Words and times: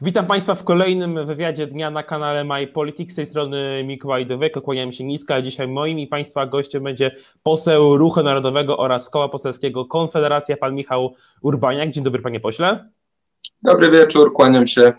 Witam 0.00 0.26
Państwa 0.26 0.54
w 0.54 0.64
kolejnym 0.64 1.26
wywiadzie 1.26 1.66
dnia 1.66 1.90
na 1.90 2.02
kanale 2.02 2.44
My 2.44 2.66
Politics. 2.66 3.12
Z 3.12 3.16
tej 3.16 3.26
strony 3.26 3.84
Mikołaj 3.84 4.26
Dowek, 4.26 4.60
kłaniam 4.60 4.92
się 4.92 5.04
nisko, 5.04 5.34
a 5.34 5.42
dzisiaj 5.42 5.68
moim 5.68 5.98
i 5.98 6.06
Państwa 6.06 6.46
gościem 6.46 6.82
będzie 6.82 7.10
poseł 7.42 7.96
Ruchu 7.96 8.22
Narodowego 8.22 8.78
oraz 8.78 9.10
Koła 9.10 9.28
Poselskiego 9.28 9.84
Konfederacja, 9.84 10.56
pan 10.56 10.74
Michał 10.74 11.14
Urbaniak. 11.42 11.90
Dzień 11.90 12.04
dobry 12.04 12.22
Panie 12.22 12.40
Pośle. 12.40 12.88
Dobry 13.62 13.90
wieczór, 13.90 14.32
kłaniam 14.32 14.66
się. 14.66 14.92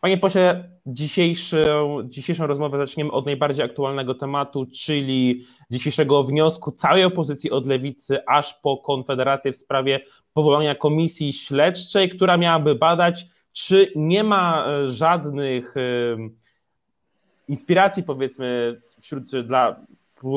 Panie 0.00 0.18
pośle, 0.18 0.70
dzisiejszą, 0.86 2.00
dzisiejszą 2.04 2.46
rozmowę 2.46 2.78
zaczniemy 2.78 3.10
od 3.10 3.26
najbardziej 3.26 3.64
aktualnego 3.64 4.14
tematu, 4.14 4.66
czyli 4.74 5.46
dzisiejszego 5.70 6.24
wniosku 6.24 6.72
całej 6.72 7.04
opozycji 7.04 7.50
od 7.50 7.66
lewicy 7.66 8.26
aż 8.26 8.54
po 8.54 8.76
Konfederację 8.76 9.52
w 9.52 9.56
sprawie 9.56 10.00
powołania 10.32 10.74
komisji 10.74 11.32
śledczej, 11.32 12.10
która 12.10 12.36
miałaby 12.36 12.74
badać 12.74 13.26
czy 13.52 13.92
nie 13.96 14.24
ma 14.24 14.66
e, 14.66 14.88
żadnych 14.88 15.76
e, 15.76 15.80
inspiracji, 17.48 18.02
powiedzmy, 18.02 18.80
wśród 19.00 19.30
dla 19.42 19.80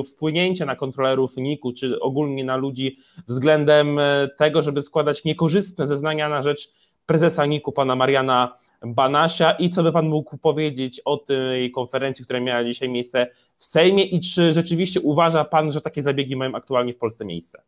wpłynięcia 0.09 0.65
na 0.65 0.75
kontrolerów 0.75 1.37
NIK-u, 1.37 1.73
czy 1.73 1.99
ogólnie 1.99 2.43
na 2.43 2.55
ludzi 2.55 2.97
względem 3.27 3.99
e, 3.99 4.29
tego, 4.37 4.61
żeby 4.61 4.81
składać 4.81 5.23
niekorzystne 5.23 5.87
zeznania 5.87 6.29
na 6.29 6.43
rzecz 6.43 6.69
prezesa 7.05 7.45
NIK-u, 7.45 7.71
pana 7.71 7.95
Mariana 7.95 8.57
Banasia 8.85 9.51
i 9.51 9.69
co 9.69 9.83
by 9.83 9.91
pan 9.91 10.07
mógł 10.07 10.37
powiedzieć 10.37 11.01
o 11.05 11.17
tej 11.17 11.71
konferencji, 11.71 12.25
która 12.25 12.39
miała 12.39 12.63
dzisiaj 12.63 12.89
miejsce 12.89 13.27
w 13.57 13.65
Sejmie 13.65 14.05
i 14.05 14.19
czy 14.19 14.53
rzeczywiście 14.53 15.01
uważa 15.01 15.45
pan, 15.45 15.71
że 15.71 15.81
takie 15.81 16.01
zabiegi 16.01 16.35
mają 16.35 16.55
aktualnie 16.55 16.93
w 16.93 16.97
Polsce 16.97 17.25
miejsce? 17.25 17.63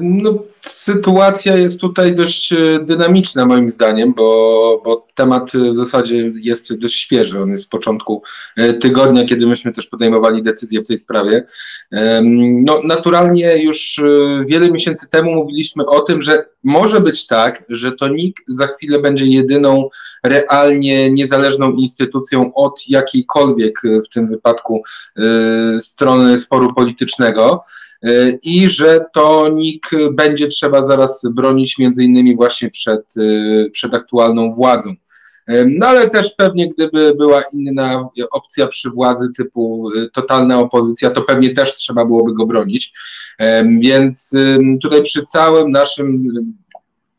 No, 0.00 0.44
sytuacja 0.60 1.56
jest 1.56 1.80
tutaj 1.80 2.14
dość 2.14 2.52
e, 2.52 2.56
dynamiczna 2.82 3.46
moim 3.46 3.70
zdaniem, 3.70 4.14
bo, 4.14 4.82
bo 4.84 5.06
temat 5.14 5.50
w 5.50 5.74
zasadzie 5.74 6.30
jest 6.34 6.74
dość 6.74 6.96
świeży. 6.96 7.40
On 7.40 7.50
jest 7.50 7.64
z 7.64 7.68
początku 7.68 8.22
e, 8.56 8.74
tygodnia, 8.74 9.24
kiedy 9.24 9.46
myśmy 9.46 9.72
też 9.72 9.86
podejmowali 9.86 10.42
decyzję 10.42 10.80
w 10.80 10.88
tej 10.88 10.98
sprawie. 10.98 11.44
No, 12.64 12.80
naturalnie 12.84 13.62
już 13.62 13.98
e, 13.98 14.44
wiele 14.48 14.70
miesięcy 14.70 15.08
temu 15.10 15.34
mówiliśmy 15.34 15.86
o 15.86 16.00
tym, 16.00 16.22
że 16.22 16.44
może 16.64 17.00
być 17.00 17.26
tak, 17.26 17.64
że 17.68 17.92
to 17.92 18.08
NIK 18.08 18.40
za 18.46 18.66
chwilę 18.66 18.98
będzie 18.98 19.26
jedyną 19.26 19.88
realnie 20.24 21.10
niezależną 21.10 21.72
instytucją 21.72 22.54
od 22.54 22.88
jakiejkolwiek 22.88 23.82
w 24.04 24.14
tym 24.14 24.28
wypadku 24.28 24.82
strony 25.80 26.38
sporu 26.38 26.74
politycznego. 26.74 27.62
E, 28.02 28.30
i 28.42 28.70
że 28.70 29.00
to 29.14 29.48
NIK 29.48 29.90
będzie 30.12 30.48
trzeba 30.48 30.84
zaraz 30.84 31.26
bronić 31.34 31.78
między 31.78 32.04
innymi 32.04 32.36
właśnie 32.36 32.70
przed, 32.70 33.14
przed 33.72 33.94
aktualną 33.94 34.52
władzą. 34.52 34.94
No 35.66 35.86
ale 35.86 36.10
też 36.10 36.34
pewnie 36.36 36.68
gdyby 36.68 37.14
była 37.14 37.42
inna 37.52 38.08
opcja 38.30 38.66
przy 38.66 38.90
władzy 38.90 39.32
typu 39.36 39.90
totalna 40.12 40.58
opozycja, 40.58 41.10
to 41.10 41.22
pewnie 41.22 41.54
też 41.54 41.74
trzeba 41.74 42.04
byłoby 42.04 42.34
go 42.34 42.46
bronić. 42.46 42.92
Więc 43.80 44.36
tutaj 44.82 45.02
przy 45.02 45.22
całym 45.22 45.70
naszym, 45.70 46.26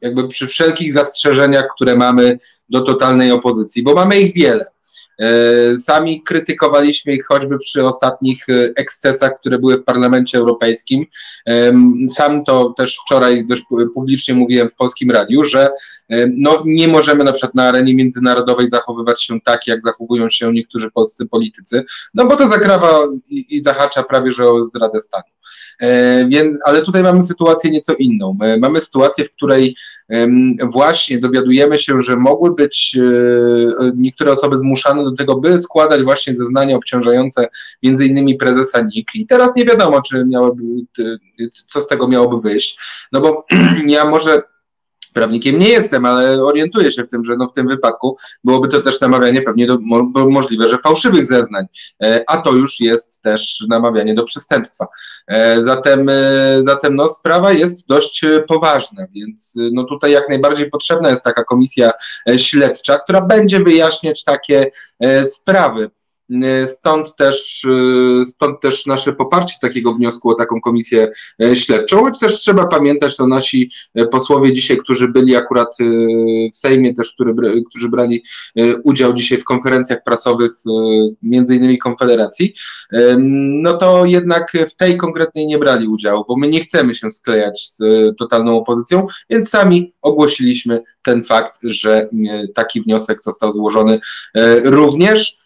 jakby 0.01 0.27
przy 0.27 0.47
wszelkich 0.47 0.93
zastrzeżeniach, 0.93 1.67
które 1.75 1.95
mamy 1.95 2.39
do 2.69 2.81
totalnej 2.81 3.31
opozycji, 3.31 3.83
bo 3.83 3.93
mamy 3.93 4.19
ich 4.19 4.33
wiele. 4.33 4.65
E, 5.21 5.77
sami 5.77 6.23
krytykowaliśmy 6.23 7.13
ich 7.13 7.25
choćby 7.25 7.59
przy 7.59 7.87
ostatnich 7.87 8.49
e, 8.49 8.69
ekscesach, 8.75 9.39
które 9.39 9.59
były 9.59 9.77
w 9.77 9.83
Parlamencie 9.83 10.37
Europejskim. 10.37 11.05
Sam 12.09 12.43
to 12.43 12.69
też 12.69 12.97
wczoraj 13.05 13.45
dość 13.45 13.63
publicznie 13.93 14.35
mówiłem 14.35 14.69
w 14.69 14.75
Polskim 14.75 15.11
Radiu, 15.11 15.45
że 15.45 15.69
no, 16.37 16.61
nie 16.65 16.87
możemy 16.87 17.23
na 17.23 17.31
przykład 17.31 17.55
na 17.55 17.63
arenie 17.67 17.95
międzynarodowej 17.95 18.69
zachowywać 18.69 19.23
się 19.23 19.41
tak, 19.41 19.67
jak 19.67 19.81
zachowują 19.81 20.29
się 20.29 20.53
niektórzy 20.53 20.91
polscy 20.91 21.25
politycy, 21.25 21.83
no 22.13 22.25
bo 22.25 22.35
to 22.35 22.47
zakrawa 22.47 22.99
i, 23.29 23.55
i 23.55 23.61
zahacza 23.61 24.03
prawie 24.03 24.31
że 24.31 24.49
o 24.49 24.65
zdradę 24.65 25.01
stanu. 25.01 25.23
E, 25.81 26.29
ale 26.65 26.81
tutaj 26.81 27.03
mamy 27.03 27.23
sytuację 27.23 27.71
nieco 27.71 27.93
inną. 27.93 28.37
Mamy 28.59 28.81
sytuację, 28.81 29.25
w 29.25 29.31
której 29.31 29.75
właśnie 30.71 31.19
dowiadujemy 31.19 31.79
się, 31.79 32.01
że 32.01 32.15
mogły 32.15 32.55
być 32.55 32.97
e, 32.97 33.91
niektóre 33.95 34.31
osoby 34.31 34.57
zmuszane 34.57 35.03
do 35.03 35.11
tego, 35.11 35.35
by 35.35 35.59
składać 35.59 36.03
właśnie 36.03 36.35
zeznania 36.35 36.77
obciążające 36.77 37.47
między 37.83 38.05
innymi 38.05 38.35
prezesa 38.35 38.81
NIK 38.81 39.15
i 39.15 39.25
teraz 39.25 39.55
nie 39.55 39.65
wiadomo, 39.65 40.01
czy 40.01 40.25
miałoby, 40.25 40.63
co 41.67 41.81
z 41.81 41.87
tego 41.87 42.07
miałoby 42.07 42.49
wyjść, 42.49 42.79
no 43.11 43.21
bo 43.21 43.45
ja 43.85 44.05
może 44.05 44.41
Prawnikiem 45.13 45.59
nie 45.59 45.69
jestem, 45.69 46.05
ale 46.05 46.43
orientuję 46.43 46.91
się 46.91 47.03
w 47.03 47.09
tym, 47.09 47.25
że 47.25 47.37
no 47.37 47.47
w 47.47 47.53
tym 47.53 47.67
wypadku 47.67 48.17
byłoby 48.43 48.67
to 48.67 48.81
też 48.81 49.01
namawianie 49.01 49.41
pewnie 49.41 49.67
do, 49.67 49.77
mo, 49.81 50.03
możliwe, 50.29 50.69
że 50.69 50.77
fałszywych 50.77 51.25
zeznań, 51.25 51.65
e, 52.03 52.23
a 52.27 52.37
to 52.37 52.51
już 52.51 52.79
jest 52.79 53.21
też 53.21 53.65
namawianie 53.69 54.15
do 54.15 54.23
przestępstwa. 54.23 54.87
E, 55.27 55.61
zatem, 55.61 56.09
e, 56.09 56.13
zatem 56.63 56.95
no, 56.95 57.07
sprawa 57.07 57.51
jest 57.51 57.87
dość 57.87 58.25
poważna, 58.47 59.05
więc 59.15 59.57
no 59.73 59.83
tutaj 59.83 60.11
jak 60.11 60.29
najbardziej 60.29 60.69
potrzebna 60.69 61.09
jest 61.09 61.23
taka 61.23 61.43
komisja 61.43 61.91
śledcza, 62.37 62.99
która 62.99 63.21
będzie 63.21 63.59
wyjaśniać 63.59 64.23
takie 64.23 64.71
sprawy. 65.23 65.91
E, 66.43 66.67
stąd 66.67 67.15
też, 67.15 67.65
e, 67.65 68.25
stąd 68.25 68.61
też 68.61 68.85
nasze 68.85 69.13
poparcie 69.13 69.55
takiego 69.61 69.93
wniosku 69.93 70.29
o 70.29 70.33
taką 70.33 70.61
komisję 70.61 71.07
e, 71.43 71.55
śledczą, 71.55 72.01
choć 72.01 72.19
też 72.19 72.39
trzeba 72.39 72.67
pamiętać, 72.67 73.17
to 73.17 73.27
nasi 73.27 73.71
posłowie 74.11 74.53
dzisiaj, 74.53 74.77
którzy 74.77 75.07
byli 75.07 75.35
akurat 75.35 75.77
w 76.53 76.57
Sejmie 76.57 76.93
też, 76.93 77.13
który, 77.13 77.33
którzy 77.69 77.89
brali 77.89 78.23
udział 78.83 79.13
dzisiaj 79.13 79.37
w 79.37 79.43
konferencjach 79.43 80.03
prasowych, 80.03 80.51
między 81.23 81.55
innymi 81.55 81.77
Konfederacji, 81.77 82.53
no 83.63 83.77
to 83.77 84.05
jednak 84.05 84.51
w 84.69 84.75
tej 84.75 84.97
konkretnej 84.97 85.47
nie 85.47 85.57
brali 85.57 85.87
udziału, 85.87 86.25
bo 86.27 86.37
my 86.37 86.47
nie 86.47 86.59
chcemy 86.59 86.95
się 86.95 87.11
sklejać 87.11 87.69
z 87.69 87.79
totalną 88.17 88.57
opozycją, 88.57 89.07
więc 89.29 89.49
sami 89.49 89.93
ogłosiliśmy 90.01 90.81
ten 91.03 91.23
fakt, 91.23 91.59
że 91.63 92.09
taki 92.53 92.81
wniosek 92.81 93.21
został 93.21 93.51
złożony 93.51 93.99
również. 94.63 95.40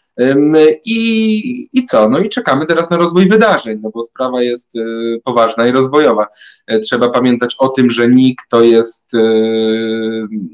I, 0.85 1.67
I 1.73 1.83
co? 1.83 2.09
No 2.09 2.19
i 2.19 2.29
czekamy 2.29 2.65
teraz 2.65 2.89
na 2.89 2.97
rozwój 2.97 3.29
wydarzeń, 3.29 3.79
no 3.83 3.89
bo 3.93 4.03
sprawa 4.03 4.43
jest 4.43 4.75
e, 4.75 4.81
poważna 5.23 5.67
i 5.67 5.71
rozwojowa. 5.71 6.27
E, 6.67 6.79
trzeba 6.79 7.09
pamiętać 7.09 7.55
o 7.59 7.67
tym, 7.67 7.89
że 7.89 8.09
NIK 8.09 8.41
to 8.49 8.61
jest 8.61 9.13
e, 9.13 9.19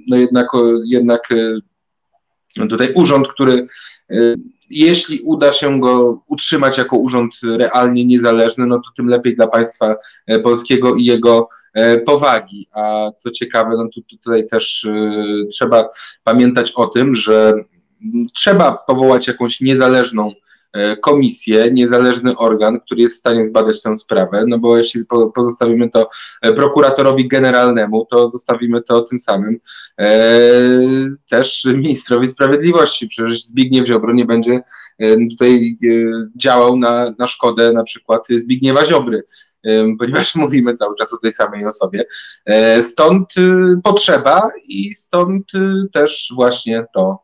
no 0.07 0.17
jednak, 0.17 0.47
jednak 0.85 1.29
no 2.57 2.67
tutaj 2.67 2.91
urząd, 2.95 3.27
który 3.27 3.65
jeśli 4.69 5.19
uda 5.19 5.53
się 5.53 5.79
go 5.79 6.21
utrzymać 6.27 6.77
jako 6.77 6.97
urząd 6.97 7.33
realnie 7.43 8.05
niezależny, 8.05 8.65
no 8.65 8.75
to 8.75 8.91
tym 8.97 9.07
lepiej 9.07 9.35
dla 9.35 9.47
państwa 9.47 9.95
polskiego 10.43 10.95
i 10.95 11.05
jego 11.05 11.47
powagi. 12.05 12.67
A 12.73 13.11
co 13.17 13.31
ciekawe, 13.31 13.69
no 13.77 13.87
to 13.95 14.01
tutaj 14.17 14.47
też 14.47 14.87
trzeba 15.51 15.89
pamiętać 16.23 16.71
o 16.71 16.87
tym, 16.87 17.15
że 17.15 17.53
trzeba 18.33 18.77
powołać 18.87 19.27
jakąś 19.27 19.61
niezależną 19.61 20.31
e, 20.73 20.97
komisję, 20.97 21.71
niezależny 21.71 22.37
organ, 22.37 22.79
który 22.79 23.01
jest 23.01 23.15
w 23.15 23.19
stanie 23.19 23.45
zbadać 23.45 23.81
tę 23.81 23.97
sprawę, 23.97 24.43
no 24.47 24.59
bo 24.59 24.77
jeśli 24.77 25.01
pozostawimy 25.35 25.89
to 25.89 26.09
e, 26.41 26.53
prokuratorowi 26.53 27.27
generalnemu, 27.27 28.05
to 28.09 28.29
zostawimy 28.29 28.81
to 28.81 29.01
tym 29.01 29.19
samym 29.19 29.59
e, 29.99 30.09
też 31.29 31.65
ministrowi 31.65 32.27
sprawiedliwości. 32.27 33.07
Przecież 33.07 33.43
Zbigniew 33.43 33.87
Ziobro 33.87 34.13
nie 34.13 34.25
będzie 34.25 34.61
tutaj 35.29 35.77
działał 36.35 36.77
na, 36.77 37.13
na 37.19 37.27
szkodę 37.27 37.73
na 37.73 37.83
przykład 37.83 38.27
Zbigniewa 38.29 38.85
Ziobry 38.85 39.23
ponieważ 39.99 40.35
mówimy 40.45 40.73
cały 40.73 40.95
czas 40.95 41.13
o 41.13 41.17
tej 41.17 41.31
samej 41.31 41.65
osobie. 41.65 42.05
Stąd 42.81 43.33
potrzeba 43.83 44.49
i 44.63 44.93
stąd 44.93 45.51
też 45.93 46.31
właśnie 46.35 46.85
to 46.93 47.19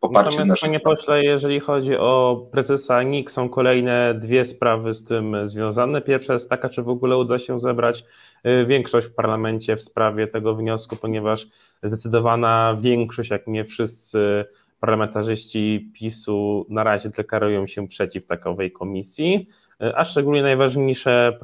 poparcie 0.00 0.38
Natomiast, 0.38 0.62
panie 0.62 0.80
pośle, 0.80 1.24
jeżeli 1.24 1.60
chodzi 1.60 1.96
o 1.96 2.46
prezesa 2.52 3.02
NIK, 3.02 3.30
są 3.30 3.48
kolejne 3.48 4.14
dwie 4.14 4.44
sprawy 4.44 4.94
z 4.94 5.04
tym 5.04 5.36
związane. 5.46 6.00
Pierwsza 6.00 6.32
jest 6.32 6.50
taka, 6.50 6.68
czy 6.68 6.82
w 6.82 6.88
ogóle 6.88 7.16
uda 7.16 7.38
się 7.38 7.60
zebrać 7.60 8.04
y, 8.46 8.66
większość 8.66 9.06
w 9.06 9.14
parlamencie 9.14 9.76
w 9.76 9.82
sprawie 9.82 10.26
tego 10.26 10.54
wniosku, 10.54 10.96
ponieważ 10.96 11.46
zdecydowana 11.82 12.76
większość, 12.80 13.30
jak 13.30 13.46
nie 13.46 13.64
wszyscy 13.64 14.44
parlamentarzyści 14.80 15.90
PiSu 15.94 16.66
na 16.68 16.84
razie 16.84 17.10
deklarują 17.10 17.66
się 17.66 17.88
przeciw 17.88 18.26
takowej 18.26 18.72
komisji. 18.72 19.48
E, 19.82 19.96
a 19.96 20.04
szczególnie 20.04 20.42
najważniejsze 20.42 21.38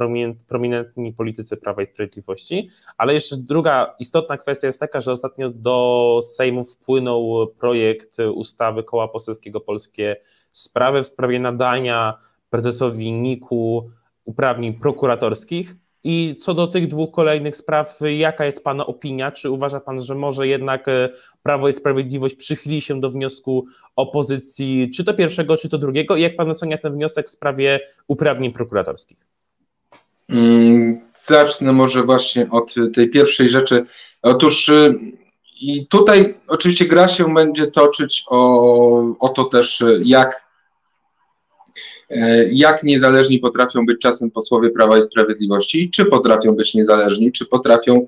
prominentni 0.49 1.12
politycy 1.12 1.56
Prawa 1.56 1.82
i 1.82 1.87
Sprawiedliwości. 1.87 2.70
Ale 2.99 3.14
jeszcze 3.14 3.37
druga 3.37 3.94
istotna 3.99 4.38
kwestia 4.38 4.67
jest 4.67 4.81
taka, 4.81 5.00
że 5.00 5.12
ostatnio 5.12 5.50
do 5.50 6.20
Sejmu 6.23 6.64
wpłynął 6.64 7.46
projekt 7.58 8.17
ustawy 8.35 8.85
Koła 8.85 9.08
Poselskiego 9.08 9.61
Polskie 9.61 10.17
Sprawy 10.52 11.02
w 11.02 11.06
sprawie 11.06 11.40
nadania 11.40 12.19
prezesowi 12.50 13.12
NIK-u 13.12 13.90
uprawnień 14.25 14.75
prokuratorskich. 14.75 15.76
I 16.11 16.37
co 16.37 16.55
do 16.55 16.67
tych 16.67 16.89
dwóch 16.89 17.11
kolejnych 17.11 17.57
spraw, 17.57 17.99
jaka 18.19 18.45
jest 18.45 18.65
Pana 18.65 18.87
opinia? 18.87 19.33
Czy 19.33 19.51
uważa 19.51 19.81
Pan, 19.81 20.01
że 20.01 20.15
może 20.15 20.49
jednak 20.49 20.89
e, 20.89 21.09
Prawo 21.43 21.69
i 21.69 21.73
Sprawiedliwość 21.73 22.35
przychyli 22.35 22.81
się 22.81 23.01
do 23.01 23.11
wniosku 23.11 23.67
opozycji, 23.97 24.91
czy 24.95 25.05
to 25.05 25.15
pierwszego, 25.15 25.57
czy 25.57 25.69
to 25.69 25.79
drugiego? 25.79 26.17
I 26.17 26.23
jak 26.23 26.37
Pan 26.37 26.51
ocenia 26.51 26.79
ten 26.79 26.93
wniosek 26.93 27.27
w 27.27 27.31
sprawie 27.31 27.81
uprawnień 28.07 28.53
prokuratorskich? 28.53 29.19
Mm, 30.29 31.01
zacznę 31.15 31.73
może 31.73 32.03
właśnie 32.03 32.51
od 32.51 32.75
tej 32.95 33.11
pierwszej 33.11 33.49
rzeczy. 33.49 33.85
Otóż 34.23 34.69
y, 34.69 34.95
i 35.61 35.87
tutaj 35.87 36.35
oczywiście 36.47 36.85
gra 36.85 37.09
się 37.09 37.35
będzie 37.35 37.67
toczyć 37.67 38.25
o, 38.29 39.19
o 39.19 39.29
to 39.29 39.45
też, 39.45 39.85
jak 40.05 40.49
E, 41.89 41.98
jak 42.53 42.83
niezależni 42.83 43.39
potrafią 43.39 43.87
być 43.87 43.99
czasem 44.01 44.31
posłowie 44.31 44.71
Prawa 44.71 44.99
i 44.99 45.03
Sprawiedliwości, 45.03 45.91
czy 45.91 46.05
potrafią 46.05 46.53
być 46.53 46.75
niezależni, 46.75 47.33
czy 47.33 47.47
potrafią 47.47 48.07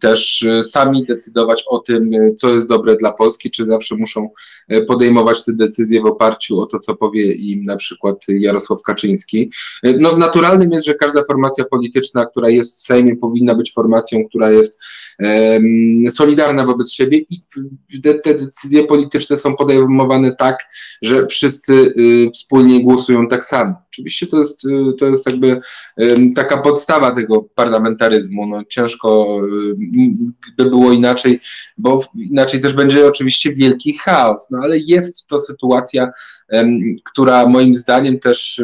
też 0.00 0.42
e, 0.42 0.64
sami 0.64 1.06
decydować 1.06 1.64
o 1.66 1.78
tym, 1.78 2.14
e, 2.14 2.34
co 2.34 2.48
jest 2.48 2.68
dobre 2.68 2.96
dla 2.96 3.12
Polski, 3.12 3.50
czy 3.50 3.64
zawsze 3.64 3.96
muszą 3.96 4.30
podejmować 4.86 5.44
te 5.44 5.52
decyzje 5.52 6.02
w 6.02 6.06
oparciu 6.06 6.60
o 6.60 6.66
to, 6.66 6.78
co 6.78 6.96
powie 6.96 7.32
im 7.32 7.62
na 7.62 7.76
przykład 7.76 8.16
Jarosław 8.28 8.82
Kaczyński. 8.82 9.50
No, 9.98 10.16
naturalnym 10.16 10.72
jest, 10.72 10.86
że 10.86 10.94
każda 10.94 11.24
formacja 11.24 11.64
polityczna, 11.64 12.26
która 12.26 12.48
jest 12.48 12.78
w 12.78 12.82
Sejmie, 12.82 13.16
powinna 13.16 13.54
być 13.54 13.72
formacją, 13.72 14.24
która 14.28 14.50
jest 14.50 14.80
solidarna 16.10 16.64
wobec 16.64 16.92
siebie 16.92 17.18
i 17.92 18.00
te, 18.02 18.14
te 18.14 18.34
decyzje 18.34 18.84
polityczne 18.84 19.36
są 19.36 19.56
podejmowane 19.56 20.36
tak, 20.36 20.58
że 21.02 21.26
wszyscy 21.26 21.72
y, 21.98 22.30
wspólnie 22.34 22.82
głosują 22.84 23.03
głosują 23.04 23.28
tak 23.28 23.44
samo. 23.44 23.74
Oczywiście 23.92 24.26
to 24.26 24.38
jest, 24.38 24.64
y, 24.64 24.92
to 24.98 25.06
jest 25.06 25.26
jakby 25.26 25.60
taka 26.36 26.56
podstawa 26.56 27.12
tego 27.12 27.42
parlamentaryzmu. 27.54 28.46
No, 28.46 28.64
ciężko 28.64 29.40
y, 29.70 29.76
by 30.56 30.64
było 30.64 30.92
inaczej, 30.92 31.40
bo 31.78 32.00
inaczej 32.16 32.60
też 32.60 32.72
będzie 32.72 33.06
oczywiście 33.06 33.54
wielki 33.54 33.98
chaos. 33.98 34.50
No, 34.50 34.58
ale 34.62 34.78
jest 34.78 35.26
to 35.26 35.38
sytuacja, 35.38 36.10
która 37.04 37.46
moim 37.46 37.74
zdaniem 37.74 38.20
też 38.20 38.62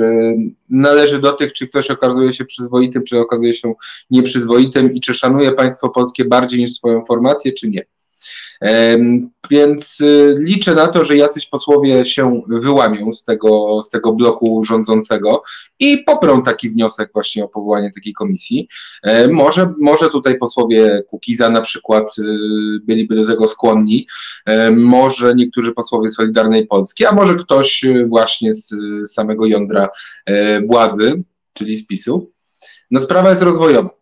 należy 0.71 1.19
do 1.19 1.33
tych, 1.33 1.53
czy 1.53 1.69
ktoś 1.69 1.91
okazuje 1.91 2.33
się 2.33 2.45
przyzwoitym, 2.45 3.05
czy 3.05 3.19
okazuje 3.19 3.55
się 3.55 3.75
nieprzyzwoitym 4.11 4.95
i 4.95 5.01
czy 5.01 5.15
szanuje 5.15 5.53
państwo 5.53 5.89
polskie 5.89 6.25
bardziej 6.25 6.61
niż 6.61 6.73
swoją 6.73 7.05
formację, 7.05 7.53
czy 7.53 7.71
nie. 7.71 7.85
Więc 9.51 10.01
y, 10.01 10.37
liczę 10.39 10.75
na 10.75 10.87
to, 10.87 11.05
że 11.05 11.17
jacyś 11.17 11.47
posłowie 11.47 12.07
się 12.07 12.43
wyłamią 12.49 13.13
z 13.13 13.25
tego, 13.25 13.83
z 13.83 13.91
tego 13.91 14.13
bloku 14.13 14.65
rządzącego 14.65 15.43
i 15.79 15.99
poprą 15.99 16.43
taki 16.43 16.71
wniosek 16.71 17.11
właśnie 17.13 17.45
o 17.45 17.49
powołanie 17.49 17.93
takiej 17.93 18.13
komisji. 18.13 18.69
Może, 19.31 19.73
może 19.79 20.11
tutaj 20.11 20.39
posłowie 20.39 21.03
Kukiza 21.09 21.51
na 21.51 21.61
przykład 21.61 22.19
y, 22.19 22.23
byliby 22.85 23.17
do 23.17 23.27
tego 23.27 23.49
skłonni, 23.49 24.07
może 24.77 25.35
niektórzy 25.35 25.73
posłowie 25.73 26.09
Solidarnej 26.09 26.67
Polski, 26.67 27.05
a 27.05 27.13
może 27.13 27.35
ktoś 27.35 27.85
y, 27.85 28.07
właśnie 28.07 28.55
z 28.55 28.75
samego 29.13 29.47
jądra 29.47 29.89
e, 30.27 30.61
władzy, 30.61 31.23
czyli 31.53 31.77
z 31.77 31.87
PiSu. 31.87 32.31
No 32.91 33.01
sprawa 33.01 33.31
jest 33.31 33.43
rozwojowa. 33.43 34.00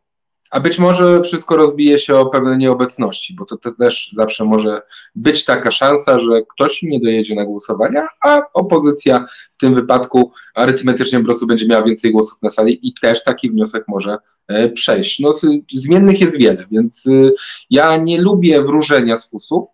A 0.51 0.61
być 0.61 0.79
może 0.79 1.23
wszystko 1.23 1.57
rozbije 1.57 1.99
się 1.99 2.17
o 2.17 2.27
pewne 2.27 2.57
nieobecności, 2.57 3.35
bo 3.35 3.45
to, 3.45 3.57
to, 3.57 3.73
też 3.73 4.11
zawsze 4.13 4.45
może 4.45 4.81
być 5.15 5.45
taka 5.45 5.71
szansa, 5.71 6.21
że 6.21 6.43
ktoś 6.55 6.83
nie 6.83 7.01
dojedzie 7.01 7.35
na 7.35 7.45
głosowania, 7.45 8.09
a 8.25 8.41
opozycja 8.55 9.25
w 9.53 9.59
tym 9.59 9.75
wypadku 9.75 10.33
arytmetycznie 10.55 11.19
po 11.19 11.25
prostu 11.25 11.47
będzie 11.47 11.67
miała 11.67 11.85
więcej 11.85 12.13
głosów 12.13 12.39
na 12.43 12.51
sali 12.51 12.89
i 12.89 12.95
też 12.95 13.25
taki 13.25 13.51
wniosek 13.51 13.85
może 13.89 14.17
e, 14.49 14.69
przejść. 14.69 15.21
No, 15.21 15.33
zmiennych 15.73 16.21
jest 16.21 16.39
wiele, 16.39 16.67
więc 16.71 17.07
y, 17.07 17.35
ja 17.71 17.97
nie 17.97 18.21
lubię 18.21 18.63
wróżenia 18.63 19.17
z 19.17 19.31
fusów, 19.31 19.69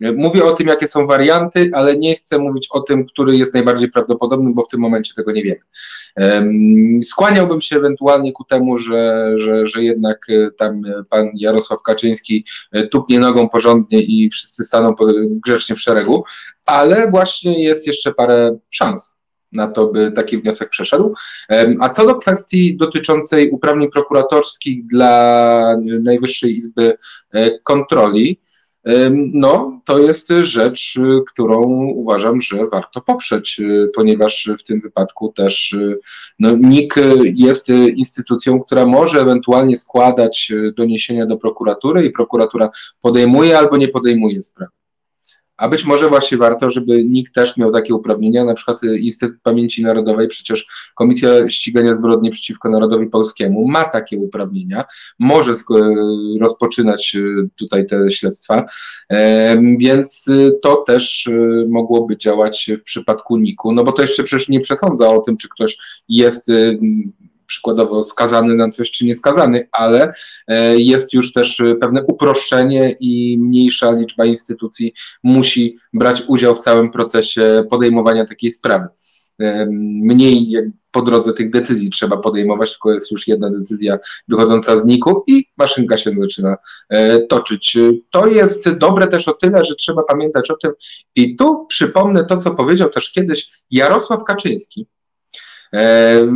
Mówię 0.00 0.44
o 0.44 0.52
tym, 0.52 0.68
jakie 0.68 0.88
są 0.88 1.06
warianty, 1.06 1.70
ale 1.72 1.96
nie 1.96 2.14
chcę 2.14 2.38
mówić 2.38 2.68
o 2.70 2.80
tym, 2.80 3.06
który 3.06 3.36
jest 3.36 3.54
najbardziej 3.54 3.90
prawdopodobny, 3.90 4.50
bo 4.54 4.62
w 4.62 4.68
tym 4.68 4.80
momencie 4.80 5.14
tego 5.14 5.32
nie 5.32 5.42
wiemy. 5.42 5.60
Skłaniałbym 7.04 7.60
się 7.60 7.76
ewentualnie 7.76 8.32
ku 8.32 8.44
temu, 8.44 8.78
że, 8.78 9.32
że, 9.36 9.66
że 9.66 9.82
jednak 9.82 10.26
e, 10.28 10.50
tam 10.50 10.82
e, 10.84 11.02
pan 11.10 11.30
Jarosław 11.34 11.82
Kaczyński 11.82 12.44
e, 12.72 12.86
tupnie 12.86 13.20
nogą 13.20 13.48
porządnie 13.48 14.02
i 14.02 14.30
wszyscy 14.30 14.64
staną 14.64 14.94
grzecznie 15.44 15.76
w 15.76 15.80
szeregu, 15.80 16.24
ale 16.66 17.10
właśnie 17.10 17.64
jest 17.64 17.86
jeszcze 17.86 18.14
parę 18.14 18.58
szans 18.70 19.16
na 19.52 19.68
to, 19.68 19.86
by 19.86 20.12
taki 20.12 20.38
wniosek 20.38 20.68
przeszedł. 20.68 21.14
A 21.80 21.88
co 21.88 22.06
do 22.06 22.14
kwestii 22.14 22.76
dotyczącej 22.76 23.50
uprawnień 23.50 23.90
prokuratorskich 23.90 24.86
dla 24.86 25.76
Najwyższej 26.02 26.56
Izby 26.56 26.96
Kontroli, 27.62 28.40
no, 29.32 29.80
to 29.84 29.98
jest 29.98 30.28
rzecz, 30.28 30.98
którą 31.26 31.62
uważam, 31.94 32.40
że 32.40 32.56
warto 32.72 33.00
poprzeć, 33.00 33.60
y, 33.60 33.90
ponieważ 33.94 34.50
w 34.58 34.62
tym 34.62 34.80
wypadku 34.80 35.32
też 35.32 35.72
y, 35.72 35.98
no, 36.38 36.56
NIK 36.56 36.94
jest 37.22 37.68
instytucją, 37.68 38.60
która 38.60 38.86
może 38.86 39.20
ewentualnie 39.20 39.76
składać 39.76 40.48
y, 40.50 40.72
doniesienia 40.72 41.26
do 41.26 41.36
prokuratury 41.36 42.04
i 42.04 42.10
prokuratura 42.10 42.70
podejmuje 43.00 43.58
albo 43.58 43.76
nie 43.76 43.88
podejmuje 43.88 44.42
sprawy. 44.42 44.75
A 45.56 45.68
być 45.68 45.84
może 45.84 46.08
właśnie 46.08 46.38
warto, 46.38 46.70
żeby 46.70 47.04
nikt 47.04 47.34
też 47.34 47.56
miał 47.56 47.72
takie 47.72 47.94
uprawnienia, 47.94 48.44
na 48.44 48.54
przykład 48.54 48.82
Instytut 48.82 49.40
Pamięci 49.42 49.82
Narodowej, 49.82 50.28
przecież 50.28 50.66
Komisja 50.94 51.30
Ścigania 51.48 51.94
Zbrodni 51.94 52.30
przeciwko 52.30 52.68
Narodowi 52.68 53.06
Polskiemu 53.06 53.68
ma 53.68 53.84
takie 53.84 54.18
uprawnienia, 54.18 54.84
może 55.18 55.52
rozpoczynać 56.40 57.16
e, 57.16 57.48
tutaj 57.56 57.86
te 57.86 58.10
śledztwa, 58.10 58.64
więc 59.78 60.30
to 60.62 60.76
też 60.76 61.30
mogłoby 61.68 62.16
działać 62.16 62.70
w 62.80 62.82
przypadku 62.82 63.36
NIK-u, 63.36 63.72
no 63.72 63.84
bo 63.84 63.92
to 63.92 64.02
jeszcze 64.02 64.22
przecież 64.22 64.48
nie 64.48 64.60
przesądza 64.60 65.08
o 65.08 65.20
tym, 65.20 65.36
czy 65.36 65.48
ktoś 65.48 65.78
jest 66.08 66.50
przykładowo 67.46 68.02
skazany 68.02 68.54
na 68.54 68.70
coś, 68.70 68.90
czy 68.90 69.06
nie 69.06 69.14
skazany, 69.14 69.68
ale 69.72 70.12
e, 70.48 70.78
jest 70.78 71.12
już 71.12 71.32
też 71.32 71.60
e, 71.60 71.74
pewne 71.74 72.02
uproszczenie 72.02 72.96
i 73.00 73.38
mniejsza 73.38 73.92
liczba 73.92 74.24
instytucji 74.24 74.92
musi 75.22 75.76
brać 75.92 76.22
udział 76.26 76.54
w 76.54 76.58
całym 76.58 76.90
procesie 76.90 77.64
podejmowania 77.70 78.26
takiej 78.26 78.50
sprawy. 78.50 78.86
E, 79.40 79.66
mniej 79.70 80.54
po 80.90 81.02
drodze 81.02 81.32
tych 81.32 81.50
decyzji 81.50 81.90
trzeba 81.90 82.16
podejmować, 82.16 82.70
tylko 82.70 82.92
jest 82.92 83.10
już 83.10 83.28
jedna 83.28 83.50
decyzja 83.50 83.98
wychodząca 84.28 84.76
z 84.76 84.84
NIK-u 84.84 85.24
i 85.26 85.44
maszynka 85.56 85.96
się 85.96 86.12
zaczyna 86.16 86.56
toczyć. 87.28 87.78
To 88.10 88.26
jest 88.26 88.70
dobre 88.70 89.08
też 89.08 89.28
o 89.28 89.32
tyle, 89.32 89.64
że 89.64 89.74
trzeba 89.74 90.02
pamiętać 90.02 90.50
o 90.50 90.56
tym 90.56 90.72
i 91.14 91.36
tu 91.36 91.66
przypomnę 91.66 92.24
to, 92.24 92.36
co 92.36 92.54
powiedział 92.54 92.90
też 92.90 93.12
kiedyś 93.12 93.50
Jarosław 93.70 94.24
Kaczyński, 94.24 94.86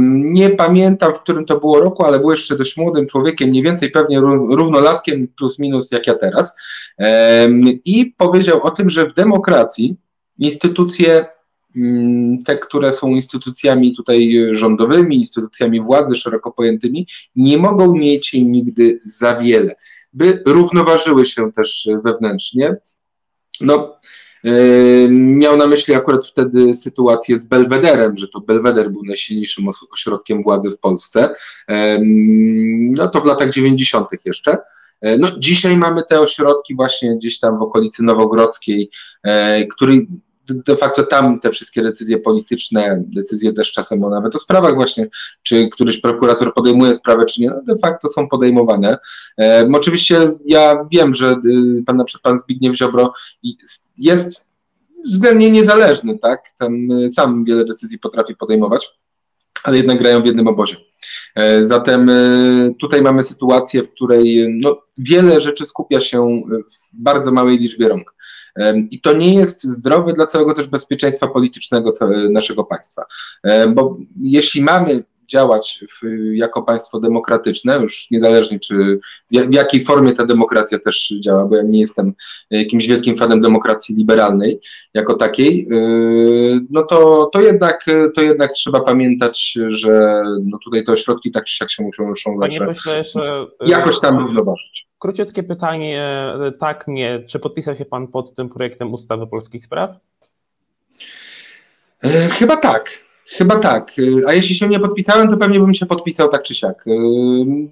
nie 0.06 0.50
pamiętam, 0.50 1.14
w 1.14 1.20
którym 1.20 1.44
to 1.44 1.60
było 1.60 1.80
roku, 1.80 2.04
ale 2.04 2.18
był 2.18 2.30
jeszcze 2.30 2.56
dość 2.56 2.76
młodym 2.76 3.06
człowiekiem, 3.06 3.48
mniej 3.48 3.62
więcej 3.62 3.90
pewnie 3.90 4.20
równolatkiem 4.50 5.28
plus 5.28 5.58
minus 5.58 5.90
jak 5.90 6.06
ja 6.06 6.14
teraz. 6.14 6.56
E, 6.98 7.48
I 7.84 8.14
powiedział 8.16 8.62
o 8.62 8.70
tym, 8.70 8.90
że 8.90 9.06
w 9.06 9.14
demokracji 9.14 9.96
instytucje, 10.38 11.26
mm, 11.76 12.38
te, 12.38 12.58
które 12.58 12.92
są 12.92 13.08
instytucjami 13.08 13.96
tutaj 13.96 14.32
rządowymi, 14.50 15.16
instytucjami 15.16 15.80
władzy 15.80 16.16
szeroko 16.16 16.52
pojętymi, 16.52 17.06
nie 17.36 17.58
mogą 17.58 17.94
mieć 17.94 18.32
nigdy 18.32 19.00
za 19.04 19.36
wiele, 19.36 19.74
by 20.12 20.42
równoważyły 20.46 21.26
się 21.26 21.52
też 21.52 21.88
wewnętrznie. 22.04 22.76
No, 23.60 23.96
Miał 25.10 25.56
na 25.56 25.66
myśli 25.66 25.94
akurat 25.94 26.26
wtedy 26.26 26.74
sytuację 26.74 27.38
z 27.38 27.44
Belwederem, 27.44 28.16
że 28.16 28.28
to 28.28 28.40
Belweder 28.40 28.90
był 28.90 29.02
najsilniejszym 29.04 29.64
ośrodkiem 29.90 30.42
władzy 30.42 30.70
w 30.70 30.78
Polsce. 30.78 31.28
No 32.90 33.08
to 33.08 33.20
w 33.20 33.24
latach 33.24 33.50
90. 33.50 34.08
jeszcze. 34.24 34.58
E, 35.00 35.18
no, 35.18 35.28
dzisiaj 35.38 35.76
mamy 35.76 36.02
te 36.08 36.20
ośrodki 36.20 36.74
właśnie 36.74 37.16
gdzieś 37.16 37.38
tam 37.38 37.58
w 37.58 37.62
okolicy 37.62 38.02
Nowogrodzkiej, 38.02 38.90
e, 39.22 39.66
który 39.66 40.06
de 40.54 40.76
facto 40.76 41.02
tam 41.02 41.40
te 41.40 41.50
wszystkie 41.50 41.82
decyzje 41.82 42.18
polityczne, 42.18 43.04
decyzje 43.06 43.52
też 43.52 43.72
czasem 43.72 44.04
o 44.04 44.10
nawet 44.10 44.34
o 44.34 44.38
sprawach 44.38 44.74
właśnie, 44.74 45.08
czy 45.42 45.68
któryś 45.68 45.96
prokurator 45.96 46.54
podejmuje 46.54 46.94
sprawę, 46.94 47.26
czy 47.26 47.40
nie, 47.40 47.50
no 47.50 47.62
de 47.62 47.76
facto 47.82 48.08
są 48.08 48.28
podejmowane. 48.28 48.98
E, 49.40 49.68
oczywiście 49.74 50.32
ja 50.44 50.86
wiem, 50.92 51.14
że 51.14 51.36
y, 51.46 51.82
pan 51.86 51.96
na 51.96 52.04
przykład 52.04 52.22
pan 52.22 52.38
Zbigniew 52.38 52.76
Ziobro 52.76 53.12
jest 53.98 54.50
względnie 55.04 55.50
niezależny, 55.50 56.18
tak, 56.18 56.50
tam 56.58 56.90
y, 56.90 57.10
sam 57.10 57.44
wiele 57.44 57.64
decyzji 57.64 57.98
potrafi 57.98 58.36
podejmować, 58.36 58.88
ale 59.64 59.76
jednak 59.76 59.98
grają 59.98 60.22
w 60.22 60.26
jednym 60.26 60.48
obozie. 60.48 60.76
E, 61.34 61.66
zatem 61.66 62.08
y, 62.08 62.74
tutaj 62.80 63.02
mamy 63.02 63.22
sytuację, 63.22 63.82
w 63.82 63.90
której 63.90 64.46
no, 64.60 64.82
wiele 64.98 65.40
rzeczy 65.40 65.66
skupia 65.66 66.00
się 66.00 66.42
w 66.48 67.02
bardzo 67.02 67.32
małej 67.32 67.58
liczbie 67.58 67.88
rąk. 67.88 68.14
I 68.90 69.00
to 69.00 69.12
nie 69.12 69.34
jest 69.34 69.64
zdrowe 69.64 70.12
dla 70.12 70.26
całego 70.26 70.54
też 70.54 70.66
bezpieczeństwa 70.66 71.28
politycznego 71.28 71.92
naszego 72.30 72.64
państwa. 72.64 73.04
Bo 73.74 73.96
jeśli 74.22 74.62
mamy 74.62 75.04
działać 75.30 75.84
w, 75.90 76.06
jako 76.32 76.62
państwo 76.62 77.00
demokratyczne, 77.00 77.78
już 77.78 78.10
niezależnie 78.10 78.60
czy 78.60 79.00
w 79.30 79.54
jakiej 79.54 79.84
formie 79.84 80.12
ta 80.12 80.24
demokracja 80.24 80.78
też 80.78 81.14
działa, 81.20 81.44
bo 81.44 81.56
ja 81.56 81.62
nie 81.62 81.80
jestem 81.80 82.12
jakimś 82.50 82.86
wielkim 82.86 83.16
fanem 83.16 83.40
demokracji 83.40 83.96
liberalnej 83.96 84.60
jako 84.94 85.14
takiej, 85.14 85.66
no 86.70 86.82
to, 86.82 87.30
to, 87.32 87.40
jednak, 87.40 87.84
to 88.14 88.22
jednak 88.22 88.52
trzeba 88.52 88.80
pamiętać, 88.80 89.58
że 89.68 90.22
no 90.44 90.58
tutaj 90.64 90.84
te 90.84 90.92
ośrodki 90.92 91.32
tak 91.32 91.44
czy 91.44 91.56
siak 91.56 91.70
się 91.70 91.82
muszą, 91.82 92.06
muszą 92.08 92.38
jeszcze, 92.40 93.46
jakoś 93.66 94.00
tam 94.00 94.18
równoważyć. 94.18 94.86
Króciutkie 94.98 95.42
pytanie, 95.42 96.04
tak, 96.58 96.84
nie, 96.88 97.24
czy 97.26 97.38
podpisał 97.38 97.76
się 97.76 97.84
Pan 97.84 98.06
pod 98.06 98.34
tym 98.34 98.48
projektem 98.48 98.92
ustawy 98.92 99.26
polskich 99.26 99.64
spraw? 99.64 99.96
E, 102.04 102.08
chyba 102.28 102.56
tak. 102.56 103.09
Chyba 103.30 103.58
tak. 103.58 103.92
E, 103.98 104.28
a 104.28 104.32
jeśli 104.32 104.54
się 104.54 104.68
nie 104.68 104.80
podpisałem, 104.80 105.28
to 105.28 105.36
pewnie 105.36 105.60
bym 105.60 105.74
się 105.74 105.86
podpisał 105.86 106.28
tak 106.28 106.42
czy 106.42 106.54
siak. 106.54 106.84
E, 106.86 106.92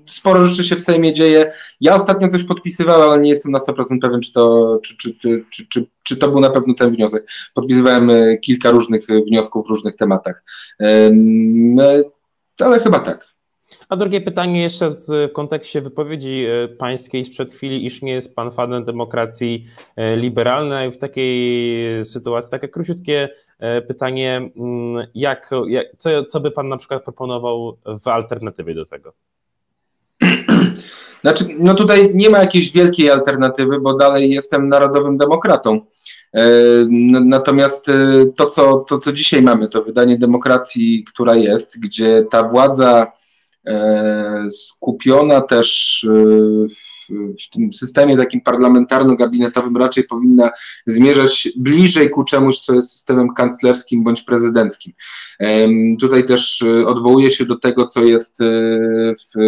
sporo 0.07 0.47
rzeczy 0.47 0.69
się 0.69 0.77
w 0.77 0.83
Sejmie 0.83 1.13
dzieje. 1.13 1.53
Ja 1.81 1.95
ostatnio 1.95 2.29
coś 2.29 2.45
podpisywałem, 2.45 3.11
ale 3.11 3.21
nie 3.21 3.31
jestem 3.31 3.53
na 3.53 3.59
100% 3.59 3.99
pewien, 4.03 4.21
czy 4.21 4.33
to, 4.33 4.79
czy, 4.83 4.97
czy, 4.97 5.15
czy, 5.51 5.67
czy, 5.69 5.87
czy 6.03 6.17
to 6.17 6.29
był 6.29 6.41
na 6.41 6.51
pewno 6.51 6.75
ten 6.75 6.93
wniosek. 6.93 7.31
Podpisywałem 7.55 8.11
kilka 8.41 8.71
różnych 8.71 9.07
wniosków 9.07 9.67
w 9.67 9.71
różnych 9.71 9.97
tematach. 9.97 10.45
Ale 12.59 12.81
chyba 12.81 12.99
tak. 12.99 13.29
A 13.89 13.97
drugie 13.97 14.21
pytanie 14.21 14.63
jeszcze 14.63 14.89
w 14.91 15.33
kontekście 15.33 15.81
wypowiedzi 15.81 16.47
pańskiej 16.79 17.25
sprzed 17.25 17.53
chwili, 17.53 17.87
iż 17.87 18.03
nie 18.03 18.13
jest 18.13 18.35
pan 18.35 18.53
fanem 18.53 18.85
demokracji 18.85 19.65
liberalnej. 20.17 20.93
W 20.93 20.99
takiej 20.99 22.05
sytuacji 22.05 22.51
takie 22.51 22.69
króciutkie 22.69 23.29
pytanie, 23.89 24.51
mm, 24.57 25.07
jak, 25.15 25.51
jak, 25.67 25.87
co, 25.99 26.25
co 26.25 26.41
by 26.41 26.51
Pan 26.51 26.69
na 26.69 26.77
przykład 26.77 27.05
proponował 27.05 27.77
w 28.01 28.09
alternatywie 28.09 28.75
do 28.75 28.85
tego? 28.85 29.13
Znaczy, 31.21 31.45
no 31.59 31.75
tutaj 31.75 32.11
nie 32.15 32.31
ma 32.31 32.39
jakiejś 32.39 32.73
wielkiej 32.73 33.11
alternatywy, 33.11 33.81
bo 33.81 33.95
dalej 33.95 34.31
jestem 34.31 34.69
narodowym 34.69 35.17
demokratą. 35.17 35.81
E, 36.35 36.45
natomiast 37.25 37.89
e, 37.89 37.93
to 38.37 38.47
co, 38.47 38.79
to, 38.79 38.99
co 38.99 39.13
dzisiaj 39.13 39.43
mamy, 39.43 39.69
to 39.69 39.83
wydanie 39.83 40.19
demokracji, 40.19 41.05
która 41.05 41.37
jest, 41.37 41.81
gdzie 41.81 42.23
ta 42.31 42.49
władza 42.49 43.13
skupiona 44.51 45.41
też 45.41 46.07
w 46.71 46.88
w 47.11 47.51
tym 47.51 47.73
systemie 47.73 48.17
takim 48.17 48.41
parlamentarno-gabinetowym 48.41 49.77
raczej 49.77 50.05
powinna 50.05 50.51
zmierzać 50.87 51.49
bliżej 51.57 52.11
ku 52.11 52.25
czemuś, 52.25 52.59
co 52.59 52.75
jest 52.75 52.93
systemem 52.93 53.35
kanclerskim 53.35 54.05
bądź 54.05 54.23
prezydenckim. 54.23 54.93
Tutaj 56.01 56.27
też 56.27 56.63
e, 56.63 56.87
odwołuję 56.87 57.31
się 57.31 57.45
do 57.45 57.57
tego, 57.57 57.85
co 57.85 58.05
jest 58.05 58.41
e, 58.41 58.45
w 59.15 59.39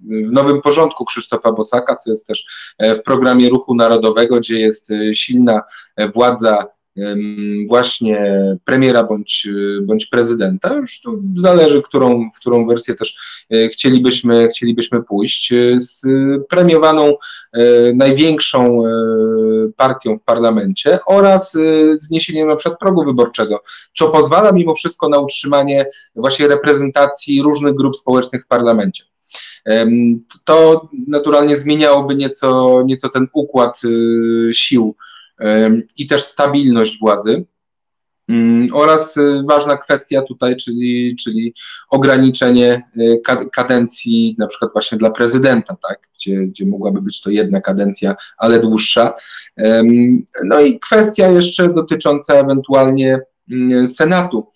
w 0.00 0.32
nowym 0.32 0.60
porządku 0.60 1.04
Krzysztofa 1.04 1.52
Bosaka, 1.52 1.96
co 1.96 2.10
jest 2.10 2.26
też 2.26 2.44
e, 2.78 2.94
w 2.94 3.02
programie 3.02 3.48
Ruchu 3.48 3.74
Narodowego, 3.74 4.36
gdzie 4.36 4.60
jest 4.60 4.92
silna 5.12 5.62
władza 6.14 6.64
właśnie 7.68 8.34
premiera 8.64 9.04
bądź, 9.04 9.48
bądź 9.82 10.06
prezydenta. 10.06 10.74
Już 10.74 11.00
tu 11.00 11.22
zależy, 11.36 11.82
którą, 11.82 12.30
którą 12.30 12.66
wersję 12.66 12.94
też 12.94 13.16
e, 13.50 13.68
chcielibyśmy, 13.68 14.48
chcielibyśmy 14.48 15.02
pójść. 15.02 15.52
Z 15.74 16.06
premiowaną 16.48 17.14
e, 17.52 17.60
największą 17.94 18.86
e, 18.86 18.90
partią 19.76 20.16
w 20.16 20.22
parlamencie 20.22 20.98
oraz 21.06 21.56
zniesieniem 21.98 22.48
na 22.48 22.56
przykład 22.56 22.80
progu 22.80 23.04
wyborczego, 23.04 23.62
co 23.96 24.08
pozwala 24.08 24.52
mimo 24.52 24.74
wszystko 24.74 25.08
na 25.08 25.18
utrzymanie 25.18 25.86
właśnie 26.16 26.48
reprezentacji 26.48 27.42
różnych 27.42 27.74
grup 27.74 27.96
społecznych 27.96 28.44
w 28.44 28.46
parlamencie. 28.46 29.04
To 30.44 30.88
naturalnie 31.06 31.56
zmieniałoby 31.56 32.14
nieco, 32.14 32.82
nieco 32.86 33.08
ten 33.08 33.26
układ 33.32 33.80
sił 34.52 34.96
i 35.96 36.06
też 36.06 36.24
stabilność 36.24 36.98
władzy. 36.98 37.44
Mm, 38.28 38.68
oraz 38.72 39.16
y, 39.16 39.42
ważna 39.48 39.76
kwestia 39.76 40.22
tutaj, 40.22 40.56
czyli, 40.56 41.16
czyli 41.16 41.54
ograniczenie 41.90 42.82
y, 43.00 43.20
kadencji, 43.52 44.34
na 44.38 44.46
przykład 44.46 44.72
właśnie 44.72 44.98
dla 44.98 45.10
prezydenta, 45.10 45.76
tak, 45.88 46.08
gdzie, 46.14 46.36
gdzie 46.36 46.66
mogłaby 46.66 47.02
być 47.02 47.20
to 47.20 47.30
jedna 47.30 47.60
kadencja, 47.60 48.14
ale 48.38 48.60
dłuższa. 48.60 49.14
No 50.44 50.60
i 50.60 50.80
kwestia 50.80 51.28
jeszcze 51.28 51.74
dotycząca 51.74 52.34
ewentualnie 52.34 53.20
mm, 53.50 53.88
Senatu 53.88 54.46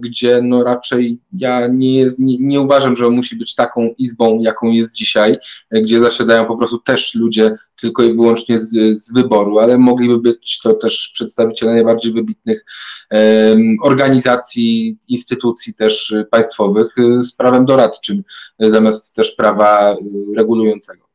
gdzie 0.00 0.42
no 0.42 0.64
raczej 0.64 1.18
ja 1.32 1.66
nie, 1.66 1.94
jest, 1.94 2.18
nie, 2.18 2.36
nie, 2.40 2.60
uważam, 2.60 2.96
że 2.96 3.06
on 3.06 3.14
musi 3.14 3.36
być 3.36 3.54
taką 3.54 3.94
izbą, 3.98 4.40
jaką 4.40 4.70
jest 4.70 4.92
dzisiaj, 4.92 5.36
y, 5.74 5.80
gdzie 5.80 6.00
zasiadają 6.00 6.44
po 6.44 6.56
prostu 6.56 6.78
też 6.78 7.14
ludzie 7.14 7.56
tylko 7.80 8.02
i 8.02 8.14
wyłącznie 8.14 8.58
z, 8.58 8.98
z 9.04 9.12
wyboru, 9.12 9.58
ale 9.58 9.78
mogliby 9.78 10.18
być 10.18 10.60
to 10.62 10.74
też 10.74 11.10
przedstawiciele 11.14 11.72
najbardziej 11.72 12.12
wybitnych 12.12 12.64
um, 13.10 13.76
organizacji, 13.82 14.98
instytucji 15.08 15.74
też 15.74 16.14
państwowych 16.30 16.98
y, 16.98 17.22
z 17.22 17.32
prawem 17.32 17.66
doradczym, 17.66 18.22
zamiast 18.58 19.16
też 19.16 19.30
prawa 19.30 19.94
regulującego. 20.36 21.07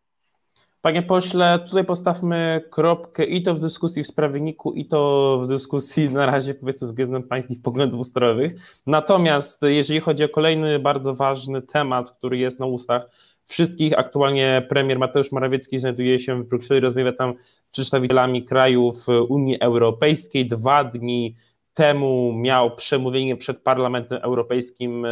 Panie 0.86 1.02
pośle, 1.02 1.60
tutaj 1.68 1.86
postawmy 1.86 2.62
kropkę 2.70 3.26
i 3.26 3.44
to 3.44 3.54
w 3.54 3.60
dyskusji 3.60 4.04
w 4.04 4.08
sprawie 4.08 4.42
NIK-u, 4.42 4.74
i 4.74 4.86
to 4.86 5.40
w 5.44 5.48
dyskusji 5.48 6.10
na 6.10 6.26
razie 6.26 6.54
powiedzmy 6.54 6.88
względem 6.88 7.24
pańskich 7.24 7.62
poglądów 7.62 8.00
ustrojowych. 8.00 8.56
Natomiast 8.88 9.62
jeżeli 9.62 10.00
chodzi 10.00 10.24
o 10.24 10.30
kolejny 10.30 10.80
bardzo 10.80 11.16
ważny 11.16 11.62
temat, 11.62 12.12
który 12.12 12.38
jest 12.38 12.60
na 12.60 12.66
ustach 12.66 13.10
wszystkich, 13.46 14.00
aktualnie 14.00 14.66
premier 14.70 15.00
Mateusz 15.00 15.32
Morawiecki 15.32 15.80
znajduje 15.80 16.20
się 16.20 16.44
w 16.44 16.48
Brukseli, 16.48 16.80
rozmawia 16.80 17.14
tam 17.14 17.34
z 17.66 17.72
przedstawicielami 17.72 18.44
krajów 18.44 19.06
Unii 19.30 19.60
Europejskiej. 19.60 20.48
Dwa 20.48 20.84
dni 20.84 21.36
temu 21.74 22.34
miał 22.34 22.76
przemówienie 22.76 23.36
przed 23.36 23.62
Parlamentem 23.62 24.20
Europejskim 24.22 25.08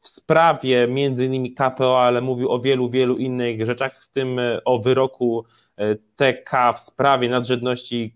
w 0.00 0.08
sprawie 0.08 0.86
między 0.88 1.26
innymi 1.26 1.54
KPO, 1.54 2.02
ale 2.02 2.20
mówił 2.20 2.50
o 2.50 2.58
wielu, 2.58 2.88
wielu 2.88 3.16
innych 3.16 3.66
rzeczach, 3.66 4.02
w 4.02 4.10
tym 4.10 4.38
e, 4.38 4.64
o 4.64 4.78
wyroku 4.78 5.44
e, 5.76 5.96
TK 6.16 6.72
w 6.72 6.80
sprawie 6.80 7.28
nadrzędności 7.28 8.14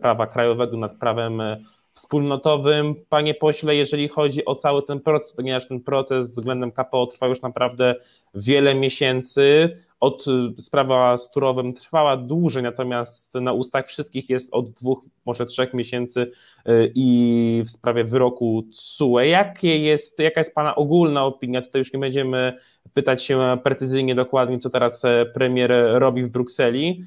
prawa 0.00 0.26
krajowego 0.26 0.76
nad 0.76 0.98
prawem 0.98 1.40
e, 1.40 1.60
wspólnotowym. 1.92 2.94
Panie 3.08 3.34
pośle, 3.34 3.76
jeżeli 3.76 4.08
chodzi 4.08 4.44
o 4.44 4.54
cały 4.54 4.82
ten 4.82 5.00
proces, 5.00 5.32
ponieważ 5.32 5.68
ten 5.68 5.80
proces 5.80 6.30
względem 6.30 6.72
KPO 6.72 7.06
trwa 7.06 7.26
już 7.26 7.42
naprawdę 7.42 7.94
wiele 8.34 8.74
miesięcy, 8.74 9.76
od 10.00 10.24
sprawa 10.58 11.16
z 11.16 11.30
Turowem 11.30 11.72
trwała 11.72 12.16
dłużej, 12.16 12.62
natomiast 12.62 13.34
na 13.34 13.52
ustach 13.52 13.86
wszystkich 13.86 14.30
jest 14.30 14.54
od 14.54 14.70
dwóch, 14.70 15.04
może 15.26 15.46
trzech 15.46 15.74
miesięcy 15.74 16.30
y, 16.68 16.92
i 16.94 17.62
w 17.66 17.70
sprawie 17.70 18.04
wyroku 18.04 18.62
TSUE. 18.72 19.18
Jakie 19.18 19.78
jest, 19.78 20.18
jaka 20.18 20.40
jest 20.40 20.54
Pana 20.54 20.74
ogólna 20.74 21.24
opinia? 21.24 21.62
Tutaj 21.62 21.78
już 21.78 21.92
nie 21.92 21.98
będziemy 21.98 22.56
pytać 22.94 23.24
się 23.24 23.58
precyzyjnie, 23.62 24.14
dokładnie, 24.14 24.58
co 24.58 24.70
teraz 24.70 25.04
e, 25.04 25.26
premier 25.34 25.72
robi 25.92 26.22
w 26.22 26.28
Brukseli, 26.28 27.04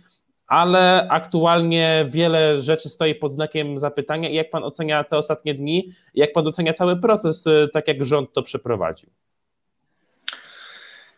ale 0.48 1.08
aktualnie 1.10 2.06
wiele 2.10 2.60
rzeczy 2.60 2.90
stoi 2.90 3.16
pod 3.16 3.32
znakiem 3.32 3.78
zapytania 3.78 4.30
i 4.30 4.36
jak 4.36 4.50
Pan 4.50 4.64
ocenia 4.64 5.04
te 5.04 5.18
ostatnie 5.18 5.54
dni, 5.54 5.90
jak 6.14 6.34
Pan 6.34 6.48
ocenia 6.48 6.74
cały 6.74 6.98
proces, 6.98 7.48
e, 7.48 7.68
tak 7.74 7.88
jak 7.88 8.06
rząd 8.06 8.34
to 8.34 8.44
przeprowadził? 8.44 9.10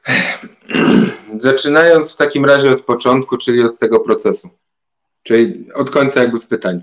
Zaczynając 1.38 2.14
w 2.14 2.18
takim 2.18 2.46
razie 2.46 2.72
od 2.72 2.82
początku, 2.82 3.38
czyli 3.38 3.64
od 3.64 3.80
tego 3.80 4.00
procesu, 4.00 4.50
czyli 5.24 5.74
od 5.74 5.90
końca 5.90 6.22
jakby 6.22 6.40
w 6.40 6.48
pytaniu. 6.48 6.82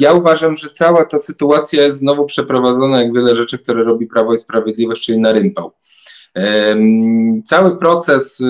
Ja 0.00 0.12
uważam, 0.12 0.56
że 0.56 0.70
cała 0.70 1.04
ta 1.04 1.18
sytuacja 1.18 1.82
jest 1.82 1.98
znowu 1.98 2.26
przeprowadzona 2.26 3.02
jak 3.02 3.14
wiele 3.14 3.36
rzeczy, 3.36 3.58
które 3.58 3.84
robi 3.84 4.06
Prawo 4.06 4.34
i 4.34 4.38
Sprawiedliwość, 4.38 5.04
czyli 5.04 5.18
na 5.18 5.32
rympał. 5.32 5.72
Cały 7.46 7.76
proces 7.76 8.40
y, 8.40 8.44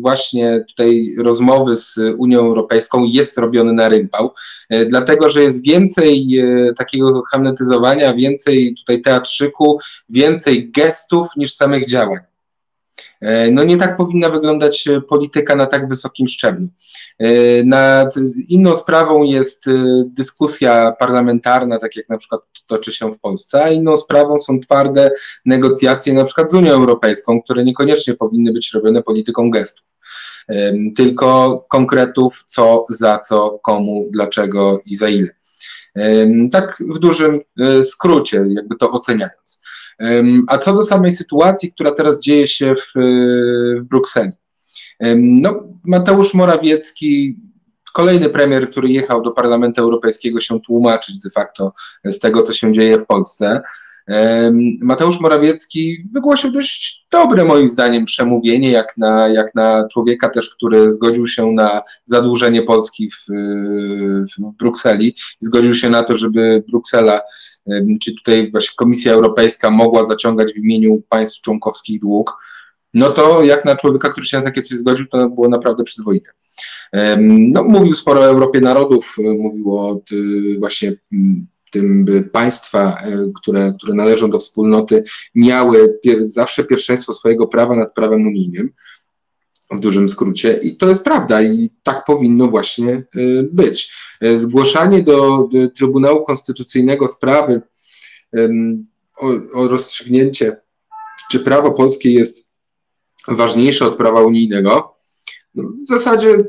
właśnie 0.00 0.64
tutaj 0.68 1.14
rozmowy 1.18 1.76
z 1.76 1.98
Unią 2.18 2.40
Europejską 2.40 3.04
jest 3.04 3.38
robiony 3.38 3.72
na 3.72 3.88
rympał, 3.88 4.34
e, 4.68 4.86
dlatego 4.86 5.30
że 5.30 5.42
jest 5.42 5.62
więcej 5.62 6.38
e, 6.38 6.74
takiego 6.74 7.22
hamnetyzowania, 7.22 8.14
więcej 8.14 8.74
tutaj 8.74 9.02
teatrzyku, 9.02 9.78
więcej 10.08 10.70
gestów 10.70 11.28
niż 11.36 11.52
samych 11.52 11.88
działań. 11.88 12.18
E, 13.20 13.50
no 13.50 13.64
nie 13.64 13.76
tak 13.76 13.96
powinna 13.96 14.30
wyglądać 14.30 14.88
e, 14.88 15.00
polityka 15.00 15.56
na 15.56 15.66
tak 15.66 15.88
wysokim 15.88 16.28
szczeblu. 16.28 16.68
E, 17.18 17.28
nad 17.64 18.14
inną 18.48 18.74
sprawą 18.74 19.22
jest 19.22 19.64
dyskusja 20.06 20.92
parlamentarna, 20.98 21.78
tak 21.78 21.96
jak 21.96 22.08
na 22.08 22.18
przykład 22.18 22.40
toczy 22.66 22.92
się 22.92 23.12
w 23.12 23.18
Polsce, 23.18 23.64
a 23.64 23.70
inną 23.70 23.96
sprawą 23.96 24.38
są 24.38 24.60
twarde 24.60 25.10
negocjacje 25.44 26.14
na 26.14 26.24
przykład 26.24 26.50
z 26.50 26.54
Unią 26.54 26.72
Europejską, 26.72 27.42
które 27.42 27.64
niekoniecznie 27.64 28.14
powinny 28.14 28.52
być 28.52 28.72
robione 28.74 29.02
polityką 29.02 29.50
gestów, 29.50 29.86
tylko 30.96 31.58
konkretów, 31.68 32.44
co, 32.46 32.84
za 32.88 33.18
co, 33.18 33.58
komu, 33.62 34.08
dlaczego 34.10 34.80
i 34.86 34.96
za 34.96 35.08
ile. 35.08 35.28
Tak 36.52 36.82
w 36.94 36.98
dużym 36.98 37.40
skrócie, 37.82 38.44
jakby 38.48 38.76
to 38.76 38.90
oceniając. 38.90 39.62
A 40.48 40.58
co 40.58 40.74
do 40.74 40.82
samej 40.82 41.12
sytuacji, 41.12 41.72
która 41.72 41.92
teraz 41.92 42.20
dzieje 42.20 42.48
się 42.48 42.74
w, 42.74 42.92
w 43.80 43.84
Brukseli. 43.84 44.32
No, 45.16 45.62
Mateusz 45.84 46.34
Morawiecki, 46.34 47.36
kolejny 47.92 48.28
premier, 48.28 48.70
który 48.70 48.88
jechał 48.88 49.22
do 49.22 49.30
Parlamentu 49.30 49.80
Europejskiego 49.80 50.40
się 50.40 50.60
tłumaczyć 50.60 51.18
de 51.18 51.30
facto 51.30 51.72
z 52.04 52.18
tego, 52.18 52.42
co 52.42 52.54
się 52.54 52.72
dzieje 52.72 52.98
w 52.98 53.06
Polsce. 53.06 53.62
Mateusz 54.82 55.20
Morawiecki 55.20 56.08
wygłosił 56.12 56.50
dość 56.50 57.06
dobre, 57.12 57.44
moim 57.44 57.68
zdaniem, 57.68 58.04
przemówienie, 58.04 58.70
jak 58.70 58.96
na, 58.96 59.28
jak 59.28 59.54
na 59.54 59.88
człowieka 59.92 60.28
też, 60.28 60.50
który 60.50 60.90
zgodził 60.90 61.26
się 61.26 61.52
na 61.52 61.82
zadłużenie 62.04 62.62
Polski 62.62 63.10
w, 63.10 63.26
w 64.36 64.56
Brukseli, 64.58 65.14
zgodził 65.40 65.74
się 65.74 65.90
na 65.90 66.02
to, 66.02 66.16
żeby 66.16 66.64
Bruksela, 66.68 67.20
czy 68.02 68.14
tutaj 68.14 68.50
właśnie 68.50 68.74
Komisja 68.76 69.12
Europejska 69.12 69.70
mogła 69.70 70.06
zaciągać 70.06 70.52
w 70.52 70.58
imieniu 70.58 71.02
państw 71.08 71.40
członkowskich 71.40 72.00
dług, 72.00 72.36
no 72.94 73.10
to 73.10 73.44
jak 73.44 73.64
na 73.64 73.76
człowieka, 73.76 74.08
który 74.08 74.26
się 74.26 74.38
na 74.38 74.44
takie 74.44 74.62
coś 74.62 74.78
zgodził, 74.78 75.06
to 75.06 75.28
było 75.28 75.48
naprawdę 75.48 75.84
przyzwoite. 75.84 76.30
No, 77.18 77.64
mówił 77.64 77.94
sporo 77.94 78.20
o 78.20 78.26
Europie 78.26 78.60
Narodów, 78.60 79.16
mówił 79.38 79.78
o 79.78 80.00
właśnie 80.58 80.92
tym, 81.70 82.06
państwa, 82.32 82.98
e, 83.02 83.30
które, 83.36 83.72
które 83.78 83.94
należą 83.94 84.30
do 84.30 84.38
wspólnoty, 84.38 85.04
miały 85.34 85.98
zawsze 86.24 86.64
pierwszeństwo 86.64 87.12
swojego 87.12 87.46
prawa 87.46 87.76
nad 87.76 87.94
prawem 87.94 88.26
unijnym, 88.26 88.70
w 89.70 89.80
dużym 89.80 90.08
skrócie. 90.08 90.60
I 90.62 90.76
to 90.76 90.88
jest 90.88 91.04
prawda 91.04 91.42
i 91.42 91.70
tak 91.82 92.04
powinno 92.04 92.48
właśnie 92.48 92.92
e, 92.92 93.02
być. 93.52 93.92
E, 94.20 94.38
zgłaszanie 94.38 95.02
do, 95.02 95.48
do 95.52 95.70
Trybunału 95.70 96.24
Konstytucyjnego 96.24 97.08
sprawy 97.08 97.62
o, 99.18 99.26
o 99.60 99.68
rozstrzygnięcie, 99.68 100.56
czy 101.30 101.40
prawo 101.40 101.72
polskie 101.72 102.12
jest 102.12 102.46
ważniejsze 103.28 103.86
od 103.86 103.96
prawa 103.96 104.20
unijnego, 104.20 104.96
no, 105.54 105.64
w 105.84 105.88
zasadzie 105.88 106.44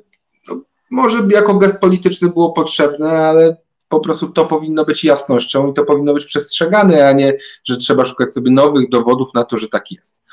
no, 0.47 0.61
może 0.91 1.27
jako 1.31 1.57
gest 1.57 1.79
polityczny 1.79 2.29
było 2.29 2.51
potrzebne, 2.51 3.09
ale 3.09 3.57
po 3.89 3.99
prostu 3.99 4.27
to 4.27 4.45
powinno 4.45 4.85
być 4.85 5.03
jasnością 5.03 5.71
i 5.71 5.73
to 5.73 5.83
powinno 5.83 6.13
być 6.13 6.25
przestrzegane, 6.25 7.07
a 7.09 7.11
nie, 7.11 7.33
że 7.65 7.77
trzeba 7.77 8.05
szukać 8.05 8.31
sobie 8.31 8.51
nowych 8.51 8.89
dowodów 8.89 9.29
na 9.33 9.43
to, 9.43 9.57
że 9.57 9.69
tak 9.69 9.91
jest. 9.91 10.27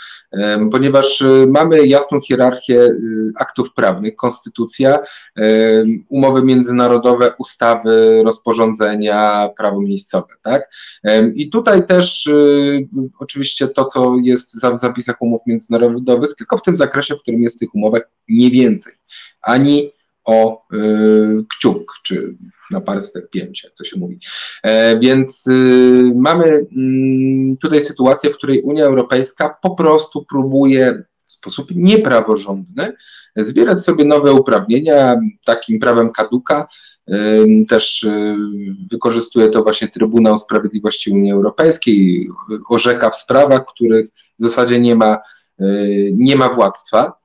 Ponieważ 0.71 1.21
y, 1.21 1.47
mamy 1.49 1.87
jasną 1.87 2.21
hierarchię 2.21 2.81
y, 2.81 3.33
aktów 3.39 3.75
prawnych, 3.75 4.17
konstytucja, 4.17 4.99
umowy 6.09 6.43
międzynarodowe, 6.43 7.33
ustawy, 7.39 8.23
rozporządzenia, 8.25 9.49
prawo 9.57 9.81
miejscowe, 9.81 10.35
tak? 10.43 10.75
I 11.35 11.51
tutaj 11.51 11.87
też 11.87 12.27
y, 12.27 12.89
oczywiście 13.19 13.69
to, 13.69 13.85
co 13.85 14.17
jest 14.23 14.57
w 14.57 14.79
zapisach 14.79 15.23
umów 15.23 15.43
międzynarodowych, 15.47 16.35
tylko 16.35 16.57
w 16.59 16.63
tym 16.63 16.77
zakresie, 16.77 17.15
w 17.15 17.23
którym 17.23 17.43
jest 17.43 17.57
w 17.57 17.59
tych 17.59 17.75
umowach, 17.75 18.03
nie 18.29 18.51
więcej. 18.51 18.93
Ani 19.43 19.94
o 20.25 20.67
kciuk, 21.49 21.93
czy 22.03 22.37
na 22.71 22.81
parstek 22.81 23.31
pięć, 23.31 23.65
jak 23.65 23.75
to 23.75 23.85
się 23.85 23.99
mówi. 23.99 24.19
E, 24.63 24.99
więc 24.99 25.47
y, 25.47 26.13
mamy 26.15 26.67
mm, 26.77 27.57
tutaj 27.57 27.83
sytuację, 27.83 28.31
w 28.31 28.37
której 28.37 28.63
Unia 28.63 28.85
Europejska 28.85 29.57
po 29.63 29.75
prostu 29.75 30.25
próbuje 30.25 31.05
w 31.27 31.33
sposób 31.33 31.69
niepraworządny 31.75 32.93
zbierać 33.37 33.85
sobie 33.85 34.05
nowe 34.05 34.33
uprawnienia, 34.33 35.17
takim 35.45 35.79
prawem 35.79 36.13
kaduka. 36.13 36.67
Też 37.69 38.03
y, 38.03 38.37
wykorzystuje 38.91 39.49
to 39.49 39.63
właśnie 39.63 39.89
Trybunał 39.89 40.39
Sprawiedliwości 40.39 41.11
Unii 41.11 41.33
Europejskiej, 41.33 42.29
orzeka 42.69 43.11
w 43.11 43.17
sprawach, 43.17 43.65
których 43.67 44.07
w 44.39 44.43
zasadzie 44.43 44.81
nie 44.81 44.97
ma, 44.97 45.19
y, 45.61 46.13
nie 46.15 46.37
ma 46.37 46.49
władztwa. 46.49 47.24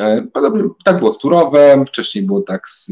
E, 0.00 0.22
podobnie 0.32 0.64
tak 0.84 0.98
było 0.98 1.10
z 1.10 1.18
Turowem, 1.18 1.86
wcześniej 1.86 2.24
było 2.24 2.42
tak 2.42 2.68
z, 2.68 2.86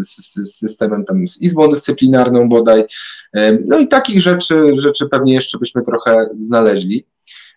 z, 0.00 0.16
z, 0.16 0.58
systemem 0.58 1.04
tam 1.04 1.28
z 1.28 1.42
Izbą 1.42 1.68
Dyscyplinarną 1.68 2.48
bodaj. 2.48 2.84
E, 3.32 3.58
no 3.66 3.78
i 3.78 3.88
takich 3.88 4.22
rzeczy, 4.22 4.70
rzeczy 4.74 5.08
pewnie 5.08 5.34
jeszcze 5.34 5.58
byśmy 5.58 5.82
trochę 5.82 6.28
znaleźli. 6.34 7.06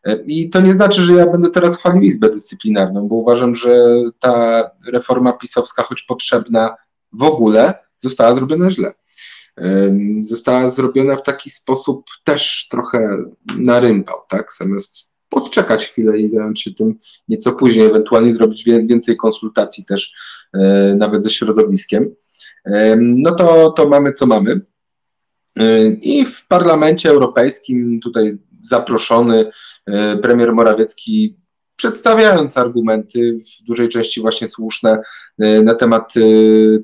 E, 0.03 0.15
I 0.27 0.49
to 0.49 0.61
nie 0.61 0.73
znaczy, 0.73 1.01
że 1.01 1.13
ja 1.13 1.27
będę 1.27 1.49
teraz 1.49 1.77
chwalił 1.77 2.01
Izbę 2.01 2.29
Dyscyplinarną, 2.29 3.07
bo 3.07 3.15
uważam, 3.15 3.55
że 3.55 4.01
ta 4.19 4.69
reforma 4.87 5.33
pisowska, 5.33 5.83
choć 5.83 6.01
potrzebna 6.01 6.75
w 7.13 7.23
ogóle, 7.23 7.73
została 7.99 8.35
zrobiona 8.35 8.69
źle. 8.69 8.93
Została 10.21 10.69
zrobiona 10.69 11.15
w 11.15 11.23
taki 11.23 11.49
sposób 11.49 12.05
też 12.23 12.67
trochę 12.71 13.17
narympał, 13.57 14.17
tak? 14.29 14.53
Zamiast 14.53 15.14
podczekać 15.35 15.85
chwilę 15.85 16.19
i 16.19 16.31
zająć 16.35 16.61
się 16.61 16.73
tym 16.73 16.99
nieco 17.27 17.51
później, 17.51 17.85
ewentualnie 17.85 18.33
zrobić 18.33 18.63
więcej 18.63 19.17
konsultacji 19.17 19.85
też 19.85 20.13
e, 20.53 20.95
nawet 20.97 21.23
ze 21.23 21.29
środowiskiem. 21.29 22.15
E, 22.65 22.95
no 22.99 23.35
to, 23.35 23.71
to 23.71 23.89
mamy 23.89 24.11
co 24.11 24.25
mamy. 24.25 24.61
E, 25.57 25.87
I 25.87 26.25
w 26.25 26.47
Parlamencie 26.47 27.09
Europejskim 27.09 27.99
tutaj 28.03 28.37
zaproszony 28.63 29.49
premier 30.21 30.53
Morawiecki 30.53 31.35
przedstawiając 31.75 32.57
argumenty, 32.57 33.39
w 33.61 33.63
dużej 33.63 33.89
części 33.89 34.21
właśnie 34.21 34.47
słuszne, 34.47 35.01
na 35.63 35.75
temat 35.75 36.13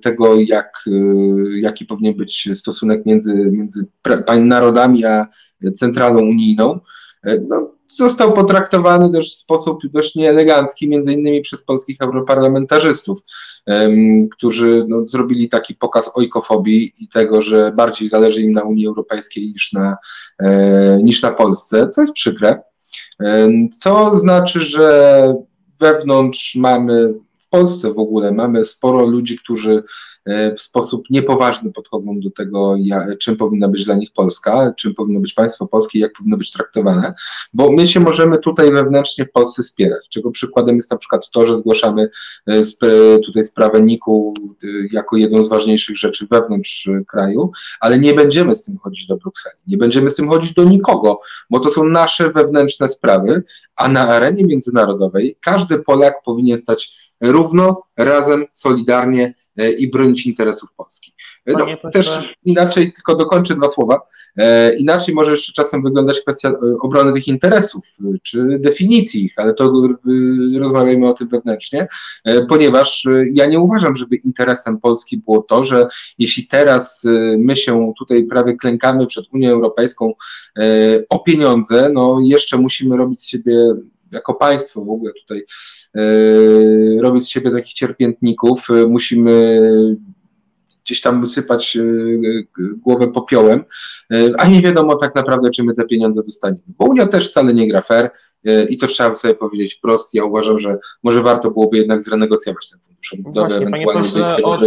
tego, 0.02 0.36
jak, 0.36 0.86
jaki 1.62 1.86
powinien 1.86 2.14
być 2.14 2.50
stosunek 2.54 3.06
między, 3.06 3.34
między 3.52 3.86
narodami 4.40 5.06
a 5.06 5.28
centralą 5.76 6.20
unijną. 6.20 6.80
No, 7.48 7.76
został 7.96 8.34
potraktowany 8.34 9.10
też 9.10 9.34
w 9.34 9.38
sposób 9.38 9.88
dość 9.88 10.16
nieelegancki, 10.16 10.90
między 10.90 11.14
innymi 11.14 11.42
przez 11.42 11.64
polskich 11.64 12.02
europarlamentarzystów, 12.02 13.20
którzy 14.32 14.86
no, 14.88 15.08
zrobili 15.08 15.50
taki 15.50 15.76
pokaz 15.76 16.12
ojkofobii 16.14 16.94
i 17.00 17.08
tego, 17.08 17.42
że 17.42 17.72
bardziej 17.72 18.08
zależy 18.08 18.42
im 18.42 18.52
na 18.52 18.64
Unii 18.64 18.88
Europejskiej 18.88 19.52
niż 19.52 19.74
na, 19.74 19.98
e, 20.40 20.98
niż 21.04 21.22
na 21.22 21.32
Polsce, 21.32 21.88
co 21.88 22.02
jest 22.02 22.14
przykre. 22.14 22.62
Co 23.82 24.18
znaczy, 24.18 24.62
że 24.62 25.36
wewnątrz 25.80 26.56
mamy, 26.56 27.14
w 27.38 27.50
Polsce 27.50 27.94
w 27.94 28.00
ogóle 28.00 28.32
mamy 28.32 28.66
sporo 28.66 29.06
ludzi, 29.06 29.38
którzy 29.38 29.84
w 30.26 30.62
sposób 30.62 31.04
niepoważny 31.10 31.72
podchodzą 31.72 32.20
do 32.20 32.32
tego, 32.32 32.76
czym 33.20 33.36
powinna 33.38 33.68
być 33.68 33.86
dla 33.86 33.96
nich 33.96 34.10
Polska, 34.16 34.72
czym 34.78 34.94
powinno 34.94 35.20
być 35.20 35.34
państwo 35.34 35.68
polskie, 35.68 36.00
jak 36.00 36.14
powinno 36.14 36.38
być 36.38 36.52
traktowane, 36.52 37.14
bo 37.54 37.72
my 37.72 37.88
się 37.88 38.00
możemy 38.00 38.38
tutaj 38.38 38.72
wewnętrznie 38.72 39.26
w 39.26 39.32
Polsce 39.32 39.64
wspierać, 39.64 40.00
czego 40.10 40.32
przykładem 40.32 40.76
jest 40.76 40.92
na 40.92 40.98
przykład 40.98 41.30
to, 41.32 41.48
że 41.48 41.58
zgłaszamy 41.58 42.10
e, 42.48 43.20
tutaj 43.26 43.44
sprawę 43.44 43.82
NIK-u 43.82 44.34
e, 44.50 44.68
jako 44.92 45.18
jedną 45.18 45.42
z 45.42 45.50
ważniejszych 45.50 45.98
rzeczy 45.98 46.28
wewnątrz 46.32 46.90
kraju, 47.08 47.52
ale 47.80 48.00
nie 48.00 48.14
będziemy 48.14 48.56
z 48.56 48.64
tym 48.64 48.78
chodzić 48.78 49.08
do 49.08 49.18
Brukseli, 49.18 49.58
nie 49.68 49.78
będziemy 49.78 50.10
z 50.10 50.16
tym 50.16 50.30
chodzić 50.30 50.54
do 50.54 50.64
nikogo, 50.64 51.20
bo 51.50 51.60
to 51.60 51.70
są 51.70 51.84
nasze 51.84 52.30
wewnętrzne 52.30 52.90
sprawy, 52.90 53.44
a 53.76 53.88
na 53.88 54.08
arenie 54.08 54.44
międzynarodowej 54.44 55.38
każdy 55.42 55.80
Polak 55.80 56.16
powinien 56.26 56.58
stać 56.58 57.12
równo, 57.22 57.84
razem, 58.06 58.46
solidarnie 58.54 59.34
e, 59.58 59.72
i 59.72 59.90
bronić 59.90 60.26
interesów 60.26 60.74
Polski. 60.78 61.14
E, 61.46 61.54
no, 61.54 61.92
też 61.92 62.36
inaczej, 62.46 62.94
tylko 62.94 63.16
dokończę 63.16 63.56
dwa 63.56 63.70
słowa, 63.70 64.02
e, 64.38 64.76
inaczej 64.76 65.16
może 65.16 65.32
jeszcze 65.32 65.54
czasem 65.54 65.84
wyglądać 65.84 66.22
kwestia 66.22 66.54
obrony 66.82 67.14
tych 67.14 67.28
interesów, 67.28 67.84
czy 68.24 68.60
definicji 68.60 69.26
ich, 69.26 69.34
ale 69.38 69.54
to 69.54 69.74
rozmawiajmy 70.60 71.10
o 71.10 71.14
tym 71.14 71.28
wewnętrznie, 71.28 71.88
ponieważ 72.50 73.08
ja 73.34 73.46
nie 73.46 73.60
uważam, 73.60 73.96
żeby 73.96 74.16
interesem 74.16 74.80
Polski 74.80 75.18
było 75.18 75.42
to, 75.42 75.66
że 75.66 75.88
jeśli 76.20 76.48
teraz 76.48 77.08
my 77.38 77.56
się 77.56 77.94
tutaj 78.00 78.24
prawie 78.24 78.56
klękamy 78.56 79.08
przed 79.08 79.26
Unią 79.34 79.50
Europejską 79.50 80.14
o 81.10 81.20
pieniądze, 81.20 81.90
no 81.94 82.20
jeszcze 82.24 82.58
musimy 82.58 82.98
robić 82.98 83.22
z 83.22 83.28
siebie 83.28 83.74
jako 84.12 84.34
państwo 84.34 84.86
w 84.86 84.90
ogóle 84.90 85.12
tutaj 85.22 85.46
E, 85.96 87.02
robić 87.02 87.26
z 87.26 87.30
siebie 87.30 87.52
takich 87.52 87.74
cierpiętników, 87.74 88.68
e, 88.70 88.88
musimy 88.88 89.62
gdzieś 90.86 91.02
tam 91.02 91.22
wysypać 91.22 91.78
e, 91.78 91.84
głowę 92.78 93.08
popiołem, 93.08 93.64
a 94.38 94.48
nie 94.48 94.62
wiadomo 94.62 94.96
tak 94.96 95.16
naprawdę, 95.16 95.50
czy 95.50 95.64
my 95.64 95.74
te 95.74 95.86
pieniądze 95.86 96.24
dostaniemy. 96.24 96.64
Bo 96.68 96.86
Unia 96.86 97.08
też 97.08 97.30
wcale 97.30 97.54
nie 97.54 97.68
gra 97.68 97.82
fair 97.82 98.10
i 98.70 98.78
to 98.78 98.88
trzeba 98.88 99.16
sobie 99.16 99.36
powiedzieć 99.36 99.76
wprost. 99.76 100.14
Ja 100.14 100.24
uważam, 100.24 100.60
że 100.60 100.78
może 101.04 101.22
warto 101.22 101.52
byłoby 101.52 101.78
jednak 101.78 102.02
zrenegocjować 102.04 102.70
ten 102.70 102.80
fundusz 102.80 103.14
odbudowy, 103.14 103.56
ewentualnie 103.56 104.44
od... 104.44 104.62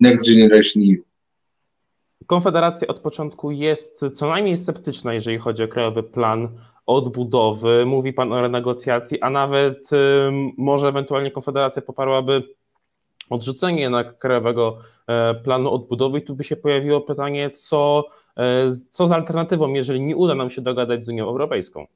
Next 0.00 0.26
Generation 0.34 0.82
EU. 0.82 1.11
Konfederacja 2.32 2.88
od 2.88 3.00
początku 3.00 3.50
jest 3.50 4.04
co 4.14 4.28
najmniej 4.28 4.56
sceptyczna, 4.56 5.14
jeżeli 5.14 5.38
chodzi 5.38 5.64
o 5.64 5.68
krajowy 5.68 6.02
plan 6.02 6.48
odbudowy, 6.86 7.86
mówi 7.86 8.12
Pan 8.12 8.32
o 8.32 8.40
renegocjacji, 8.40 9.20
a 9.20 9.30
nawet 9.30 9.90
może 10.56 10.88
ewentualnie 10.88 11.30
Konfederacja 11.30 11.82
poparłaby 11.82 12.42
odrzucenie 13.30 13.80
jednak 13.80 14.18
krajowego 14.18 14.78
planu 15.44 15.70
odbudowy 15.70 16.18
i 16.18 16.22
tu 16.22 16.34
by 16.34 16.44
się 16.44 16.56
pojawiło 16.56 17.00
pytanie, 17.00 17.50
co, 17.50 18.04
co 18.90 19.06
z 19.06 19.12
alternatywą, 19.12 19.72
jeżeli 19.72 20.00
nie 20.00 20.16
uda 20.16 20.34
nam 20.34 20.50
się 20.50 20.62
dogadać 20.62 21.04
z 21.04 21.08
Unią 21.08 21.28
Europejską? 21.28 21.86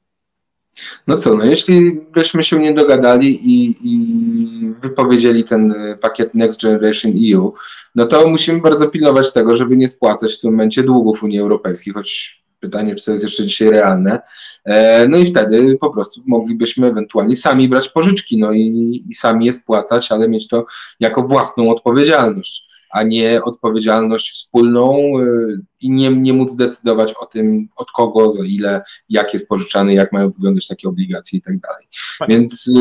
No 1.07 1.17
co, 1.17 1.35
no 1.35 1.45
jeśli 1.45 1.91
byśmy 1.91 2.43
się 2.43 2.59
nie 2.59 2.73
dogadali 2.73 3.49
i, 3.51 3.75
i, 3.83 4.73
wypowiedzieli 4.81 5.43
ten 5.43 5.75
pakiet 6.01 6.35
Next 6.35 6.61
Generation 6.61 7.13
EU, 7.33 7.53
no 7.95 8.05
to 8.05 8.27
musimy 8.27 8.61
bardzo 8.61 8.89
pilnować 8.89 9.33
tego, 9.33 9.55
żeby 9.55 9.77
nie 9.77 9.89
spłacać 9.89 10.33
w 10.35 10.41
tym 10.41 10.51
momencie 10.51 10.83
długów 10.83 11.23
Unii 11.23 11.39
Europejskiej, 11.39 11.93
choć 11.93 12.37
pytanie, 12.59 12.95
czy 12.95 13.05
to 13.05 13.11
jest 13.11 13.23
jeszcze 13.23 13.45
dzisiaj 13.45 13.69
realne. 13.69 14.19
E, 14.65 15.07
no 15.07 15.17
i 15.17 15.25
wtedy 15.25 15.77
po 15.79 15.89
prostu 15.89 16.21
moglibyśmy 16.25 16.87
ewentualnie 16.87 17.35
sami 17.35 17.69
brać 17.69 17.89
pożyczki, 17.89 18.37
no 18.37 18.51
i, 18.51 19.03
i 19.09 19.13
sami 19.13 19.45
je 19.45 19.53
spłacać, 19.53 20.11
ale 20.11 20.29
mieć 20.29 20.47
to 20.47 20.65
jako 20.99 21.27
własną 21.27 21.69
odpowiedzialność 21.69 22.66
a 22.89 23.03
nie 23.03 23.43
odpowiedzialność 23.43 24.31
wspólną 24.31 24.97
y, 25.21 25.61
i 25.81 25.91
nie, 25.91 26.09
nie 26.09 26.33
móc 26.33 26.55
decydować 26.55 27.13
o 27.13 27.25
tym, 27.25 27.67
od 27.75 27.91
kogo, 27.91 28.31
za 28.31 28.43
ile, 28.45 28.81
jak 29.09 29.33
jest 29.33 29.47
pożyczany, 29.47 29.93
jak 29.93 30.13
mają 30.13 30.31
wyglądać 30.31 30.67
takie 30.67 30.89
obligacje 30.89 31.39
i 31.39 31.41
tak 31.41 31.59
dalej. 31.59 31.87
Więc 32.29 32.67
y, 32.67 32.71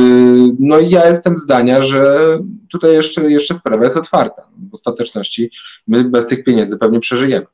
no 0.58 0.78
ja 0.78 1.08
jestem 1.08 1.38
zdania, 1.38 1.82
że 1.82 2.18
tutaj 2.70 2.92
jeszcze, 2.92 3.30
jeszcze 3.30 3.54
sprawa 3.54 3.84
jest 3.84 3.96
otwarta. 3.96 4.42
W 4.70 4.74
ostateczności 4.74 5.50
my 5.86 6.04
bez 6.04 6.26
tych 6.26 6.44
pieniędzy 6.44 6.78
pewnie 6.78 7.00
przeżyjemy. 7.00 7.46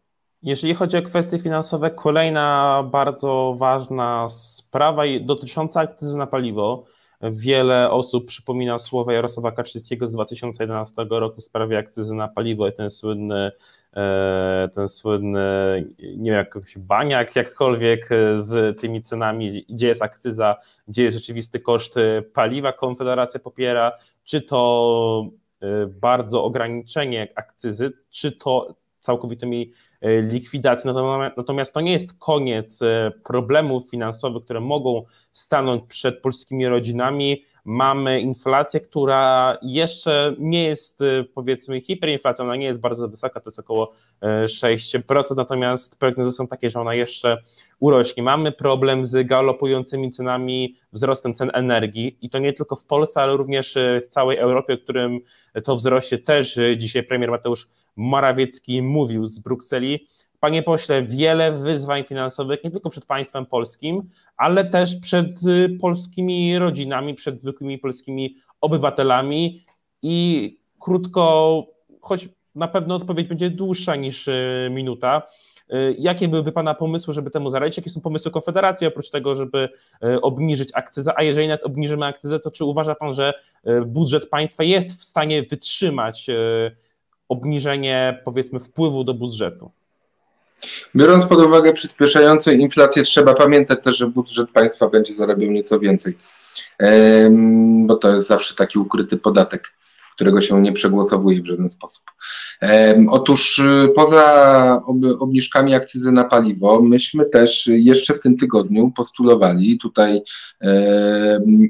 Jeżeli 0.43 0.75
chodzi 0.75 0.97
o 0.97 1.03
kwestie 1.03 1.39
finansowe, 1.39 1.91
kolejna 1.91 2.83
bardzo 2.93 3.57
ważna 3.59 4.29
sprawa 4.29 5.03
dotycząca 5.21 5.81
akcyzy 5.81 6.17
na 6.17 6.27
paliwo. 6.27 6.85
Wiele 7.31 7.91
osób 7.91 8.27
przypomina 8.27 8.79
słowa 8.79 9.13
Jarosława 9.13 9.53
Kaczyńskiego 9.53 10.07
z 10.07 10.13
2011 10.13 11.07
roku 11.11 11.41
w 11.41 11.45
sprawie 11.45 11.79
akcyzy 11.79 12.15
na 12.15 12.29
paliwo 12.29 12.69
i 12.69 12.73
ten 12.73 12.91
słynny, 12.91 13.53
e, 13.97 14.69
ten 14.75 14.89
słynny, 14.89 15.41
nie 16.17 16.31
wiem, 16.31 16.47
jakiś 16.55 16.79
baniak, 16.79 17.37
jakkolwiek 17.37 18.13
e, 18.13 18.41
z 18.41 18.81
tymi 18.81 19.03
cenami, 19.03 19.65
gdzie 19.69 19.89
jest 19.89 20.03
akcyza, 20.03 20.57
gdzie 20.89 21.05
jest 21.05 21.17
rzeczywisty 21.17 21.61
koszt 21.61 21.95
paliwa, 22.35 22.73
Konfederacja 22.73 23.41
popiera, 23.41 23.93
czy 24.25 24.41
to 24.41 25.27
e, 25.61 25.87
bardzo 25.87 26.45
ograniczenie 26.45 27.29
akcyzy, 27.35 27.93
czy 28.11 28.33
to 28.33 28.75
całkowitymi 29.03 29.71
likwidacji. 30.03 30.91
Natomiast 31.37 31.75
to 31.75 31.81
nie 31.81 31.93
jest 31.93 32.13
koniec 32.19 32.81
problemów 33.25 33.91
finansowych, 33.91 34.45
które 34.45 34.61
mogą 34.61 35.05
stanąć 35.33 35.83
przed 35.89 36.23
polskimi 36.23 36.67
rodzinami. 36.67 37.45
Mamy 37.65 38.21
inflację, 38.21 38.81
która 38.81 39.59
jeszcze 39.63 40.35
nie 40.39 40.65
jest 40.65 41.01
powiedzmy 41.35 41.81
hiperinflacją, 41.81 42.45
ona 42.45 42.57
nie 42.57 42.67
jest 42.67 42.81
bardzo 42.81 43.09
wysoka, 43.09 43.41
to 43.41 43.51
jest 43.51 43.59
około 43.59 43.93
6%, 44.23 45.37
natomiast 45.37 45.99
prognozy 45.99 46.33
są 46.33 46.47
takie, 46.47 46.71
że 46.71 46.81
ona 46.81 46.95
jeszcze 46.95 47.39
urośnie. 47.81 48.23
Mamy 48.23 48.53
problem 48.53 49.07
z 49.07 49.27
galopującymi 49.27 50.11
cenami, 50.11 50.77
wzrostem 50.93 51.35
cen 51.35 51.51
energii 51.55 52.19
i 52.23 52.31
to 52.31 52.39
nie 52.39 52.53
tylko 52.53 52.77
w 52.77 52.85
Polsce, 52.85 53.23
ale 53.23 53.37
również 53.37 53.79
w 54.05 54.09
całej 54.09 54.39
Europie, 54.39 54.75
o 54.75 54.79
którym 54.79 55.21
to 55.65 55.77
wzroście 55.77 56.19
też 56.19 56.59
dzisiaj 56.77 57.03
premier 57.03 57.31
Mateusz 57.31 57.69
Morawiecki 57.97 58.83
mówił 58.83 59.27
z 59.27 59.39
Brukseli. 59.39 60.07
Panie 60.43 60.63
pośle, 60.63 61.03
wiele 61.03 61.53
wyzwań 61.53 62.05
finansowych 62.05 62.65
nie 62.65 62.71
tylko 62.71 62.91
przed 62.91 63.07
państwem 63.07 63.47
polskim, 63.47 64.03
ale 64.37 64.65
też 64.65 64.97
przed 64.97 65.43
y, 65.43 65.79
polskimi 65.81 66.59
rodzinami, 66.59 67.15
przed 67.15 67.39
zwykłymi 67.39 67.79
polskimi 67.79 68.37
obywatelami 68.61 69.65
i 70.03 70.59
krótko, 70.81 71.67
choć 72.01 72.29
na 72.55 72.69
pewno 72.69 72.95
odpowiedź 72.95 73.29
będzie 73.29 73.51
dłuższa 73.51 73.97
niż 73.97 74.29
y, 74.29 74.69
minuta. 74.71 75.23
Y, 75.73 75.97
jakie 75.99 76.29
byłyby 76.29 76.53
Pana 76.53 76.75
pomysły, 76.75 77.15
żeby 77.15 77.31
temu 77.31 77.51
zaradzić? 77.51 77.77
Jakie 77.77 77.91
są 77.91 78.01
pomysły 78.01 78.31
Konfederacji 78.31 78.87
oprócz 78.87 79.11
tego, 79.11 79.35
żeby 79.35 79.69
obniżyć 80.23 80.69
akcyzę? 80.75 81.13
A 81.17 81.23
jeżeli 81.23 81.49
nawet 81.49 81.65
obniżymy 81.65 82.07
akcyzę, 82.07 82.41
to 82.41 82.51
czy 82.51 82.65
uważa 82.65 82.95
Pan, 82.95 83.15
że 83.15 83.35
budżet 83.87 84.29
państwa 84.29 84.65
jest 84.65 85.01
w 85.01 85.05
stanie 85.05 85.43
wytrzymać 85.43 86.27
obniżenie, 87.29 88.23
powiedzmy, 88.25 88.61
wpływu 88.61 89.05
do 89.05 89.15
budżetu? 89.15 89.71
Biorąc 90.97 91.27
pod 91.27 91.41
uwagę 91.41 91.73
przyspieszającą 91.73 92.51
inflację, 92.51 93.03
trzeba 93.03 93.35
pamiętać 93.35 93.79
też, 93.85 93.97
że 93.97 94.07
budżet 94.07 94.51
państwa 94.51 94.89
będzie 94.89 95.15
zarabiał 95.15 95.51
nieco 95.51 95.81
więcej, 95.81 96.17
bo 97.87 97.97
to 97.97 98.15
jest 98.15 98.29
zawsze 98.29 98.55
taki 98.55 98.79
ukryty 98.79 99.17
podatek, 99.17 99.73
którego 100.15 100.41
się 100.41 100.63
nie 100.63 100.73
przegłosowuje 100.73 101.43
w 101.43 101.47
żaden 101.47 101.71
sposób. 101.71 102.05
Otóż 103.09 103.59
y, 103.59 103.89
poza 103.95 104.83
obniżkami 105.19 105.75
akcyzy 105.75 106.13
na 106.13 106.25
paliwo, 106.25 106.83
myśmy 106.83 107.25
też 107.25 107.67
jeszcze 107.67 108.15
w 108.15 108.21
tym 108.21 108.37
tygodniu 108.37 108.93
postulowali 108.97 109.79
tutaj 109.79 110.21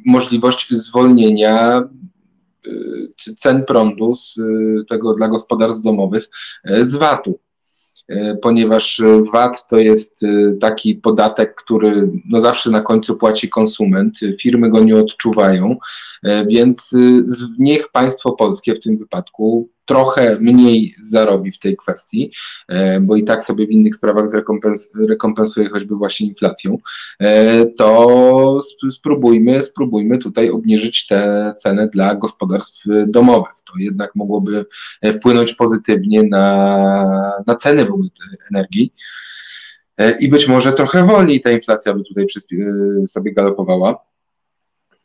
możliwość 0.06 0.70
zwolnienia 0.70 1.88
y, 2.66 3.34
cen 3.36 3.64
prądu 3.64 4.14
z 4.14 4.38
y, 4.38 4.84
tego 4.88 5.14
dla 5.14 5.28
gospodarstw 5.28 5.84
domowych 5.84 6.28
z 6.64 6.96
VAT-u. 6.96 7.38
E, 8.08 8.36
ponieważ 8.36 9.02
VAT 9.32 9.66
to 9.66 9.78
jest 9.78 10.22
e, 10.22 10.52
taki 10.60 10.94
podatek, 10.94 11.54
który 11.54 12.10
no 12.28 12.40
zawsze 12.40 12.70
na 12.70 12.80
końcu 12.80 13.16
płaci 13.16 13.48
konsument, 13.48 14.18
firmy 14.40 14.70
go 14.70 14.80
nie 14.80 14.96
odczuwają, 14.96 15.76
e, 16.24 16.46
więc 16.46 16.96
niech 17.58 17.88
państwo 17.88 18.32
polskie 18.32 18.74
w 18.74 18.80
tym 18.80 18.98
wypadku 18.98 19.68
trochę 19.84 20.36
mniej 20.40 20.94
zarobi 21.02 21.52
w 21.52 21.58
tej 21.58 21.76
kwestii, 21.76 22.32
e, 22.68 23.00
bo 23.00 23.16
i 23.16 23.24
tak 23.24 23.42
sobie 23.42 23.66
w 23.66 23.70
innych 23.70 23.94
sprawach 23.94 24.28
zrekompens 24.28 24.94
rekompensuje 25.08 25.68
choćby 25.68 25.96
właśnie 25.96 26.26
inflacją, 26.26 26.78
e, 27.20 27.66
to 27.66 28.58
spróbujmy, 28.90 29.62
spróbujmy 29.62 30.18
tutaj 30.18 30.50
obniżyć 30.50 31.06
te 31.06 31.52
ceny 31.56 31.88
dla 31.88 32.14
gospodarstw 32.14 32.84
domowych. 33.06 33.52
To 33.64 33.72
jednak 33.78 34.14
mogłoby 34.14 34.66
wpłynąć 35.16 35.54
pozytywnie 35.54 36.22
na, 36.22 37.42
na 37.46 37.54
ceny 37.54 37.84
w 37.84 37.90
ogóle 37.90 38.08
energii. 38.50 38.92
E, 39.98 40.18
I 40.20 40.28
być 40.28 40.48
może 40.48 40.72
trochę 40.72 41.04
wolniej 41.04 41.40
ta 41.40 41.50
inflacja 41.50 41.94
by 41.94 42.04
tutaj 42.04 42.26
sobie 43.06 43.32
galopowała. 43.32 44.04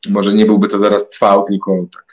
Może 0.10 0.34
nie 0.34 0.46
byłby 0.46 0.68
to 0.68 0.80
zaraz 0.80 1.10
cwał, 1.10 1.44
tylko 1.44 1.86
tak 1.94 2.08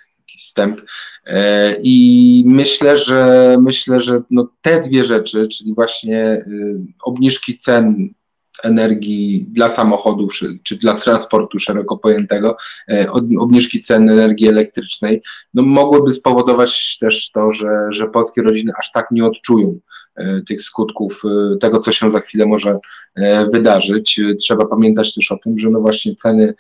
wstęp. 0.55 0.81
E, 1.27 1.77
I 1.83 2.45
myślę, 2.47 2.99
że 2.99 3.57
myślę, 3.61 4.01
że 4.01 4.21
no 4.31 4.49
te 4.63 4.81
dwie 4.81 5.05
rzeczy, 5.05 5.49
czyli 5.49 5.75
właśnie 5.75 6.33
y, 6.33 6.77
obniżki 7.03 7.59
cen 7.59 8.15
energii 8.63 9.47
dla 9.49 9.69
samochodów 9.69 10.33
czy 10.63 10.77
dla 10.77 10.95
transportu 10.95 11.59
szeroko 11.59 11.99
pojętego, 11.99 12.57
e, 12.89 13.07
obniżki 13.39 13.81
cen 13.81 14.11
energii 14.11 14.49
elektrycznej, 14.49 15.23
no 15.55 15.63
mogłyby 15.63 16.13
spowodować 16.13 16.99
też 17.01 17.31
to, 17.31 17.53
że, 17.53 17.87
że 17.91 18.07
polskie 18.07 18.43
rodziny 18.43 18.73
aż 18.79 18.93
tak 18.93 19.11
nie 19.11 19.25
odczują 19.25 19.79
E, 20.17 20.41
tych 20.41 20.63
skutków 20.63 21.23
e, 21.25 21.57
tego, 21.57 21.79
co 21.79 21.93
się 21.93 22.11
za 22.11 22.21
chwilę 22.21 22.47
może 22.47 22.79
wydarzyć. 23.53 24.21
Trzeba 24.41 24.67
pamiętać 24.67 25.15
też 25.15 25.33
o 25.33 25.39
tym, 25.39 25.59
że 25.59 25.71
no 25.71 25.81
właśnie 25.81 26.15
ceny 26.15 26.55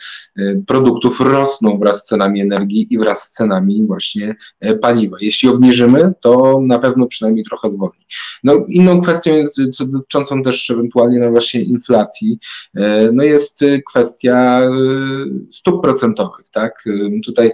produktów 0.66 1.20
rosną 1.20 1.78
wraz 1.78 2.02
z 2.02 2.04
cenami 2.04 2.40
energii 2.40 2.86
i 2.90 2.98
wraz 2.98 3.22
z 3.22 3.32
cenami 3.32 3.86
właśnie 3.86 4.34
paliwa. 4.80 5.16
Jeśli 5.20 5.48
obniżymy, 5.48 6.12
to 6.20 6.60
na 6.62 6.78
pewno 6.78 7.06
przynajmniej 7.06 7.44
trochę 7.44 7.70
zwolni. 7.70 8.06
No, 8.44 8.64
inną 8.68 9.00
kwestią 9.00 9.34
jest, 9.34 9.84
dotyczącą 9.84 10.42
też 10.42 10.70
ewentualnie 10.70 11.18
no 11.18 11.30
właśnie 11.30 11.60
inflacji, 11.60 11.83
no 13.12 13.22
jest 13.22 13.64
kwestia 13.90 14.60
stóp 15.50 15.82
procentowych, 15.82 16.48
tak? 16.52 16.84
Tutaj 17.24 17.52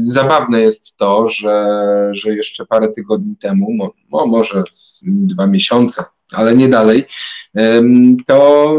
zabawne 0.00 0.60
jest 0.60 0.96
to, 0.96 1.28
że, 1.28 1.76
że 2.12 2.34
jeszcze 2.34 2.66
parę 2.66 2.88
tygodni 2.88 3.36
temu, 3.36 3.68
no, 4.12 4.26
może 4.26 4.64
dwa 5.02 5.46
miesiące, 5.46 6.04
ale 6.32 6.56
nie 6.56 6.68
dalej, 6.68 7.04
to 8.26 8.74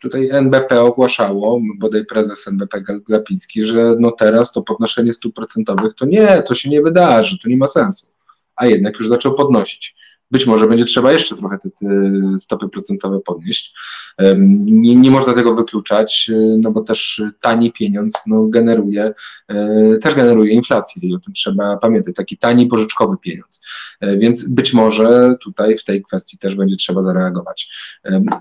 tutaj 0.00 0.28
NBP 0.30 0.80
ogłaszało, 0.80 1.60
bodaj 1.78 2.06
prezes 2.06 2.48
NBP 2.48 2.80
Glapiński, 2.80 3.64
że 3.64 3.94
no 4.00 4.10
teraz 4.10 4.52
to 4.52 4.62
podnoszenie 4.62 5.12
stóp 5.12 5.34
procentowych 5.34 5.94
to 5.94 6.06
nie, 6.06 6.42
to 6.42 6.54
się 6.54 6.70
nie 6.70 6.82
wydarzy, 6.82 7.38
to 7.42 7.48
nie 7.48 7.56
ma 7.56 7.68
sensu, 7.68 8.06
a 8.56 8.66
jednak 8.66 8.98
już 8.98 9.08
zaczął 9.08 9.34
podnosić. 9.34 9.96
Być 10.30 10.46
może 10.46 10.66
będzie 10.66 10.84
trzeba 10.84 11.12
jeszcze 11.12 11.36
trochę 11.36 11.58
te 11.58 11.68
stopy 12.38 12.68
procentowe 12.68 13.20
podnieść. 13.20 13.74
Nie, 14.64 14.96
nie 14.96 15.10
można 15.10 15.34
tego 15.34 15.54
wykluczać, 15.54 16.30
e, 16.34 16.56
no 16.58 16.70
bo 16.70 16.80
też 16.80 17.22
tani 17.40 17.72
pieniądz 17.72 18.14
no, 18.26 18.46
generuje, 18.46 19.12
e, 19.48 19.98
też 19.98 20.14
generuje 20.14 20.52
inflację 20.52 21.08
i 21.08 21.14
o 21.14 21.18
tym 21.18 21.34
trzeba 21.34 21.76
pamiętać. 21.76 22.14
Taki 22.14 22.38
tani 22.38 22.66
pożyczkowy 22.66 23.16
pieniądz. 23.22 23.62
E, 24.00 24.18
więc 24.18 24.54
być 24.54 24.72
może 24.72 25.36
tutaj 25.42 25.78
w 25.78 25.84
tej 25.84 26.02
kwestii 26.02 26.38
też 26.38 26.54
będzie 26.54 26.76
trzeba 26.76 27.02
zareagować. 27.02 27.70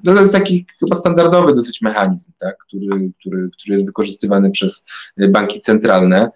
No 0.03 0.13
to 0.15 0.21
jest 0.21 0.33
taki 0.33 0.65
chyba 0.79 0.95
standardowy 0.95 1.53
dosyć 1.53 1.81
mechanizm, 1.81 2.31
tak, 2.37 2.57
który, 2.57 3.11
który, 3.19 3.49
który 3.49 3.73
jest 3.73 3.85
wykorzystywany 3.85 4.51
przez 4.51 4.87
banki 5.29 5.61
centralne. 5.61 6.31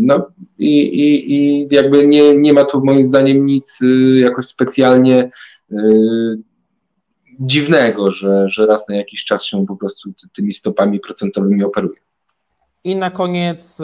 No 0.00 0.26
i, 0.58 0.82
i, 0.82 1.34
i 1.34 1.66
jakby 1.70 2.06
nie, 2.06 2.36
nie 2.36 2.52
ma 2.52 2.64
tu 2.64 2.84
moim 2.84 3.04
zdaniem 3.04 3.46
nic 3.46 3.80
jakoś 4.16 4.46
specjalnie 4.46 5.30
dziwnego, 7.40 8.10
że, 8.10 8.48
że 8.48 8.66
raz 8.66 8.88
na 8.88 8.96
jakiś 8.96 9.24
czas 9.24 9.44
się 9.44 9.66
po 9.66 9.76
prostu 9.76 10.12
tymi 10.32 10.52
stopami 10.52 11.00
procentowymi 11.00 11.64
operuje. 11.64 11.98
I 12.84 12.96
na 12.96 13.10
koniec 13.10 13.78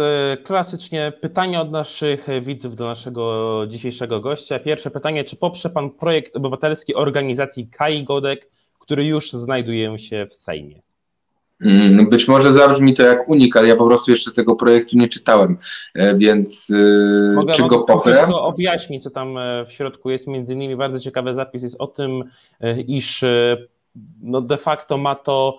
klasycznie 0.45 1.13
pytanie 1.21 1.61
od 1.61 1.71
naszych 1.71 2.27
widzów 2.43 2.77
do 2.77 2.85
naszego 2.85 3.65
dzisiejszego 3.69 4.21
gościa. 4.21 4.59
Pierwsze 4.59 4.91
pytanie, 4.91 5.25
czy 5.25 5.37
poprze 5.37 5.71
Pan 5.71 5.91
projekt 5.91 6.37
obywatelski 6.37 6.95
organizacji 6.95 7.69
Kai 7.69 8.05
Godek, 8.05 8.51
który 8.79 9.05
już 9.05 9.33
znajduje 9.33 9.99
się 9.99 10.27
w 10.31 10.35
Sejmie? 10.35 10.83
Mm, 11.65 12.11
być 12.11 12.29
może 12.29 12.53
zabrzmi 12.53 12.95
to 12.95 13.03
jak 13.03 13.29
unik, 13.29 13.57
ale 13.57 13.69
ja 13.69 13.77
po 13.77 13.87
prostu 13.87 14.11
jeszcze 14.11 14.33
tego 14.33 14.57
projektu 14.57 14.97
nie 14.97 15.09
czytałem, 15.09 15.59
e, 15.95 16.17
więc 16.17 16.71
e, 16.71 17.35
mogę, 17.35 17.53
czy 17.53 17.63
mogę 17.63 17.77
go 17.77 17.85
poprę? 17.85 18.17
Tylko 18.17 18.45
objaśnić, 18.45 19.03
co 19.03 19.11
tam 19.11 19.39
e, 19.39 19.65
w 19.65 19.73
środku 19.73 20.11
jest. 20.11 20.27
Między 20.27 20.55
innymi 20.55 20.77
bardzo 20.77 21.01
ciekawy 21.01 21.35
zapis 21.35 21.63
jest 21.63 21.77
o 21.79 21.87
tym, 21.87 22.25
iż 22.87 23.25
no 24.23 24.41
de 24.41 24.57
facto 24.57 24.99
ma 24.99 25.15
to 25.15 25.59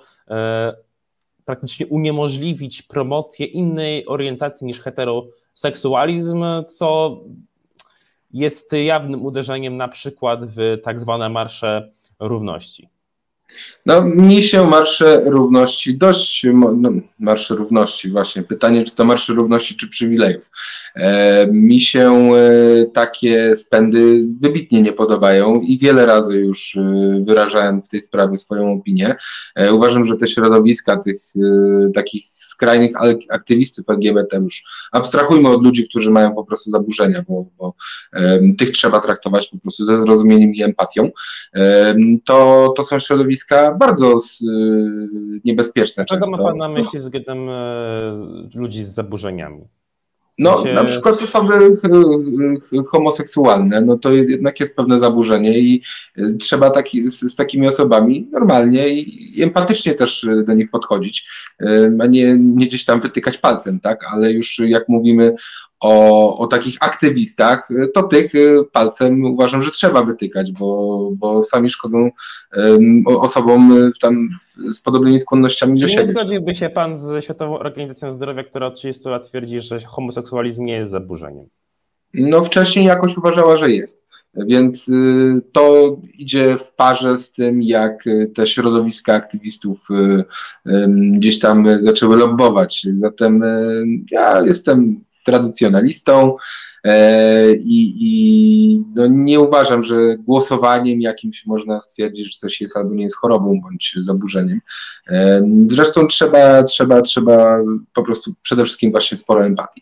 praktycznie 1.45 1.87
uniemożliwić 1.87 2.81
promocję 2.81 3.45
innej 3.45 4.05
orientacji 4.05 4.67
niż 4.67 4.79
heteroseksualizm, 4.79 6.45
co 6.67 7.19
jest 8.31 8.73
jawnym 8.73 9.25
uderzeniem 9.25 9.77
na 9.77 9.87
przykład 9.87 10.45
w 10.45 10.77
tak 10.83 10.99
zwane 10.99 11.29
marsze 11.29 11.91
równości. 12.19 12.92
No, 13.85 14.01
mi 14.01 14.43
się 14.43 14.67
marsze 14.67 15.21
równości 15.25 15.97
dość, 15.97 16.45
no, 16.53 16.91
marsze 17.19 17.55
równości 17.55 18.11
właśnie, 18.11 18.43
pytanie 18.43 18.83
czy 18.83 18.95
to 18.95 19.05
marsze 19.05 19.33
równości 19.33 19.77
czy 19.77 19.89
przywilejów. 19.89 20.49
E, 20.95 21.47
mi 21.51 21.81
się 21.81 22.31
e, 22.33 22.85
takie 22.85 23.55
spędy 23.55 24.25
wybitnie 24.39 24.81
nie 24.81 24.93
podobają 24.93 25.61
i 25.61 25.77
wiele 25.77 26.05
razy 26.05 26.39
już 26.39 26.75
e, 26.75 27.23
wyrażałem 27.27 27.81
w 27.81 27.89
tej 27.89 28.01
sprawie 28.01 28.37
swoją 28.37 28.73
opinię. 28.73 29.15
E, 29.55 29.73
uważam, 29.73 30.03
że 30.03 30.17
te 30.17 30.27
środowiska 30.27 30.97
tych 30.97 31.21
e, 31.35 31.91
takich 31.91 32.25
skrajnych 32.25 32.91
aktywistów 33.31 33.89
LGBT 33.89 34.37
już 34.37 34.63
abstrahujmy 34.91 35.49
od 35.49 35.63
ludzi, 35.63 35.89
którzy 35.89 36.11
mają 36.11 36.35
po 36.35 36.43
prostu 36.43 36.69
zaburzenia, 36.69 37.23
bo, 37.27 37.45
bo 37.57 37.73
e, 38.13 38.39
tych 38.57 38.71
trzeba 38.71 38.99
traktować 38.99 39.47
po 39.47 39.57
prostu 39.57 39.85
ze 39.85 39.97
zrozumieniem 39.97 40.53
i 40.53 40.63
empatią. 40.63 41.09
to, 42.25 42.73
to 42.77 42.83
są 42.83 42.99
środowiska 42.99 43.32
bardzo 43.79 44.17
niebezpieczne. 45.45 46.05
Czego 46.05 46.31
ma 46.31 46.37
Pan 46.37 46.55
na 46.55 46.69
myśli 46.69 46.99
względem 46.99 47.49
ludzi 48.55 48.85
z 48.85 48.93
zaburzeniami? 48.93 49.67
No, 50.39 50.63
się... 50.63 50.73
na 50.73 50.83
przykład 50.83 51.21
osoby 51.21 51.53
y, 51.55 52.77
y, 52.77 52.83
homoseksualne, 52.87 53.81
no 53.81 53.97
to 53.97 54.13
jednak 54.13 54.59
jest 54.59 54.75
pewne 54.75 54.99
zaburzenie 54.99 55.59
i 55.59 55.81
y, 56.17 56.37
trzeba 56.39 56.69
taki, 56.69 57.07
z, 57.07 57.19
z, 57.19 57.35
takimi 57.35 57.67
osobami 57.67 58.27
normalnie 58.31 58.89
i, 58.89 59.39
i 59.39 59.43
empatycznie 59.43 59.93
też 59.93 60.27
do 60.45 60.53
nich 60.53 60.71
podchodzić, 60.71 61.29
a 61.99 62.05
nie, 62.05 62.37
nie 62.39 62.67
gdzieś 62.67 62.85
tam 62.85 63.01
wytykać 63.01 63.37
palcem, 63.37 63.79
tak? 63.79 64.05
Ale 64.13 64.31
już 64.31 64.59
jak 64.59 64.89
mówimy 64.89 65.35
o, 65.83 66.37
o 66.37 66.47
takich 66.47 66.77
aktywistach, 66.79 67.69
to 67.93 68.03
tych 68.03 68.35
y, 68.35 68.57
palcem 68.71 69.25
uważam, 69.25 69.61
że 69.61 69.71
trzeba 69.71 70.03
wytykać, 70.03 70.51
bo, 70.51 71.09
bo 71.13 71.43
sami 71.43 71.69
szkodzą 71.69 72.09
um, 72.57 73.03
osobom 73.05 73.77
y, 73.77 73.91
tam 74.01 74.29
z 74.69 74.81
podobnymi 74.81 75.19
skłonnościami 75.19 75.79
Czy 75.79 75.85
do 75.85 75.89
siebie. 75.89 76.03
nie 76.03 76.09
zgodziłby 76.09 76.55
się 76.55 76.69
pan 76.69 76.97
z 76.97 77.23
Światową 77.23 77.59
Organizacją 77.59 78.11
Zdrowia, 78.11 78.43
która 78.43 78.67
od 78.67 78.75
30 78.75 79.09
lat 79.09 79.29
twierdzi, 79.29 79.61
że 79.61 79.79
homoseksualizm 79.79 80.65
nie 80.65 80.73
jest 80.73 80.91
zaburzeniem? 80.91 81.45
No 82.13 82.43
wcześniej 82.43 82.85
jakoś 82.85 83.17
uważała, 83.17 83.57
że 83.57 83.71
jest. 83.71 84.07
Więc 84.35 84.89
y, 84.89 85.41
to 85.51 85.97
idzie 86.17 86.57
w 86.57 86.71
parze 86.71 87.17
z 87.17 87.31
tym, 87.31 87.63
jak 87.63 88.03
te 88.35 88.47
środowiska 88.47 89.13
aktywistów 89.13 89.87
gdzieś 90.95 91.39
tam 91.39 91.67
zaczęły 91.79 92.17
lobbować. 92.17 92.87
Zatem 92.91 93.43
ja 94.11 94.41
jestem 94.41 95.03
tradycjonalistą 95.23 96.35
e, 96.83 97.53
i, 97.55 97.95
i 97.99 98.83
no 98.95 99.07
nie 99.07 99.39
uważam, 99.39 99.83
że 99.83 99.95
głosowaniem 100.17 101.01
jakimś 101.01 101.45
można 101.45 101.81
stwierdzić, 101.81 102.33
że 102.33 102.39
coś 102.39 102.61
jest 102.61 102.77
albo 102.77 102.95
nie 102.95 103.03
jest 103.03 103.17
chorobą 103.17 103.61
bądź 103.61 103.95
zaburzeniem. 104.01 104.59
E, 105.07 105.41
zresztą 105.67 106.07
trzeba, 106.07 106.63
trzeba, 106.63 107.01
trzeba 107.01 107.57
po 107.93 108.03
prostu 108.03 108.33
przede 108.41 108.63
wszystkim 108.63 108.91
właśnie 108.91 109.17
sporo 109.17 109.45
empatii. 109.45 109.81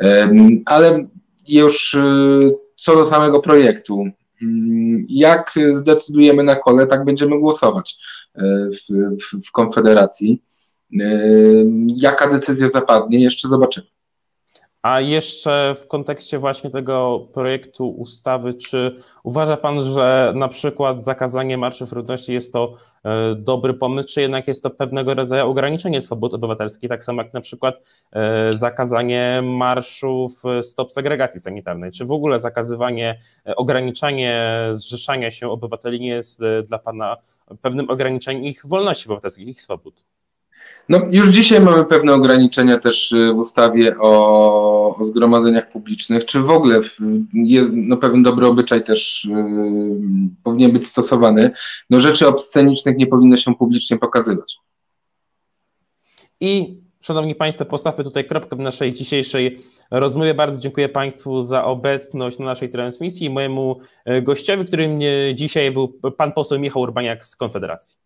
E, 0.00 0.30
ale 0.64 1.06
już 1.48 1.96
co 2.76 2.94
do 2.94 3.04
samego 3.04 3.40
projektu, 3.40 4.04
mm, 4.42 5.06
jak 5.08 5.54
zdecydujemy 5.72 6.42
na 6.42 6.56
kole, 6.56 6.86
tak 6.86 7.04
będziemy 7.04 7.38
głosować 7.38 7.96
w, 8.36 9.16
w, 9.22 9.46
w 9.46 9.52
Konfederacji. 9.52 10.42
Jaka 11.96 12.30
decyzja 12.30 12.68
zapadnie, 12.68 13.20
jeszcze 13.20 13.48
zobaczymy. 13.48 13.86
A 14.82 15.00
jeszcze 15.00 15.74
w 15.74 15.86
kontekście 15.86 16.38
właśnie 16.38 16.70
tego 16.70 17.28
projektu 17.34 17.88
ustawy, 17.88 18.54
czy 18.54 18.96
uważa 19.22 19.56
Pan, 19.56 19.82
że 19.82 20.32
na 20.36 20.48
przykład 20.48 21.04
zakazanie 21.04 21.58
marszów 21.58 21.92
równości 21.92 22.32
jest 22.32 22.52
to 22.52 22.74
e, 23.04 23.34
dobry 23.34 23.74
pomysł, 23.74 24.08
czy 24.08 24.20
jednak 24.20 24.48
jest 24.48 24.62
to 24.62 24.70
pewnego 24.70 25.14
rodzaju 25.14 25.50
ograniczenie 25.50 26.00
swobód 26.00 26.34
obywatelskich, 26.34 26.88
tak 26.88 27.04
samo 27.04 27.22
jak 27.22 27.32
na 27.32 27.40
przykład 27.40 27.74
e, 28.12 28.52
zakazanie 28.52 29.40
marszów 29.44 30.42
stop 30.62 30.92
segregacji 30.92 31.40
sanitarnej, 31.40 31.92
czy 31.92 32.04
w 32.04 32.12
ogóle 32.12 32.38
zakazywanie, 32.38 33.18
e, 33.46 33.56
ograniczanie 33.56 34.50
zrzeszania 34.70 35.30
się 35.30 35.48
obywateli 35.48 36.00
nie 36.00 36.08
jest 36.08 36.40
dla 36.64 36.78
Pana 36.78 37.16
pewnym 37.62 37.90
ograniczeniem 37.90 38.44
ich 38.44 38.66
wolności 38.66 39.06
obywatelskich, 39.06 39.48
ich 39.48 39.60
swobód? 39.60 40.09
No, 40.90 41.00
już 41.10 41.28
dzisiaj 41.28 41.60
mamy 41.60 41.84
pewne 41.84 42.14
ograniczenia 42.14 42.78
też 42.78 43.12
y, 43.12 43.32
w 43.34 43.38
ustawie 43.38 43.98
o, 44.00 44.96
o 44.96 45.04
zgromadzeniach 45.04 45.70
publicznych, 45.70 46.24
czy 46.24 46.40
w 46.40 46.50
ogóle 46.50 46.80
jest, 47.34 47.70
no, 47.72 47.96
pewien 47.96 48.22
dobry 48.22 48.46
obyczaj 48.46 48.84
też 48.84 49.24
yy, 49.24 49.36
powinien 50.44 50.72
być 50.72 50.86
stosowany. 50.86 51.50
No, 51.90 52.00
rzeczy 52.00 52.28
obscenicznych 52.28 52.96
nie 52.96 53.06
powinno 53.06 53.36
się 53.36 53.54
publicznie 53.54 53.98
pokazywać. 53.98 54.56
I 56.40 56.80
Szanowni 57.00 57.34
Państwo, 57.34 57.64
postawmy 57.64 58.04
tutaj 58.04 58.26
kropkę 58.26 58.56
w 58.56 58.60
naszej 58.60 58.92
dzisiejszej 58.92 59.58
rozmowie. 59.90 60.34
Bardzo 60.34 60.60
dziękuję 60.60 60.88
Państwu 60.88 61.42
za 61.42 61.64
obecność 61.64 62.38
na 62.38 62.44
naszej 62.44 62.70
transmisji 62.70 63.26
i 63.26 63.30
mojemu 63.30 63.80
e, 64.04 64.22
gościowi, 64.22 64.64
którym 64.64 65.00
dzisiaj 65.34 65.70
był 65.70 65.88
pan 66.16 66.32
poseł 66.32 66.58
Michał 66.58 66.82
Urbaniak 66.82 67.26
z 67.26 67.36
Konfederacji. 67.36 67.96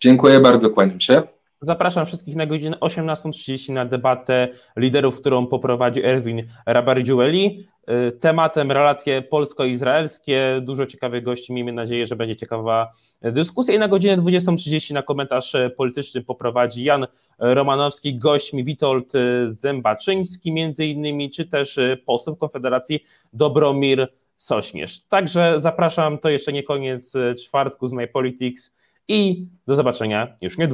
Dziękuję 0.00 0.40
bardzo, 0.40 0.70
kłaniam 0.70 1.00
się. 1.00 1.22
Zapraszam 1.62 2.06
wszystkich 2.06 2.36
na 2.36 2.46
godzinę 2.46 2.76
18.30 2.76 3.72
na 3.72 3.84
debatę 3.84 4.48
liderów, 4.76 5.20
którą 5.20 5.46
poprowadzi 5.46 6.04
Erwin 6.04 6.48
Rabardziueli. 6.66 7.66
Y, 8.08 8.12
tematem 8.12 8.72
relacje 8.72 9.22
polsko-izraelskie. 9.22 10.60
Dużo 10.62 10.86
ciekawych 10.86 11.24
gości. 11.24 11.52
Miejmy 11.52 11.72
nadzieję, 11.72 12.06
że 12.06 12.16
będzie 12.16 12.36
ciekawa 12.36 12.90
dyskusja. 13.22 13.74
I 13.74 13.78
na 13.78 13.88
godzinę 13.88 14.16
20.30 14.16 14.94
na 14.94 15.02
komentarz 15.02 15.56
polityczny 15.76 16.22
poprowadzi 16.22 16.84
Jan 16.84 17.06
Romanowski, 17.38 18.18
gośćmi 18.18 18.64
Witold 18.64 19.12
Zębaczyński 19.44 20.52
między 20.52 20.86
innymi, 20.86 21.30
czy 21.30 21.46
też 21.46 21.78
poseł 22.06 22.36
Konfederacji 22.36 23.04
Dobromir 23.32 24.08
Sośnierz. 24.36 25.00
Także 25.00 25.54
zapraszam, 25.56 26.18
to 26.18 26.28
jeszcze 26.28 26.52
nie 26.52 26.62
koniec 26.62 27.16
czwartku 27.38 27.86
z 27.86 27.92
My 27.92 28.08
Politics 28.08 28.74
i 29.10 29.46
do 29.66 29.74
zobaczenia 29.74 30.36
już 30.40 30.58
niedługo. 30.58 30.68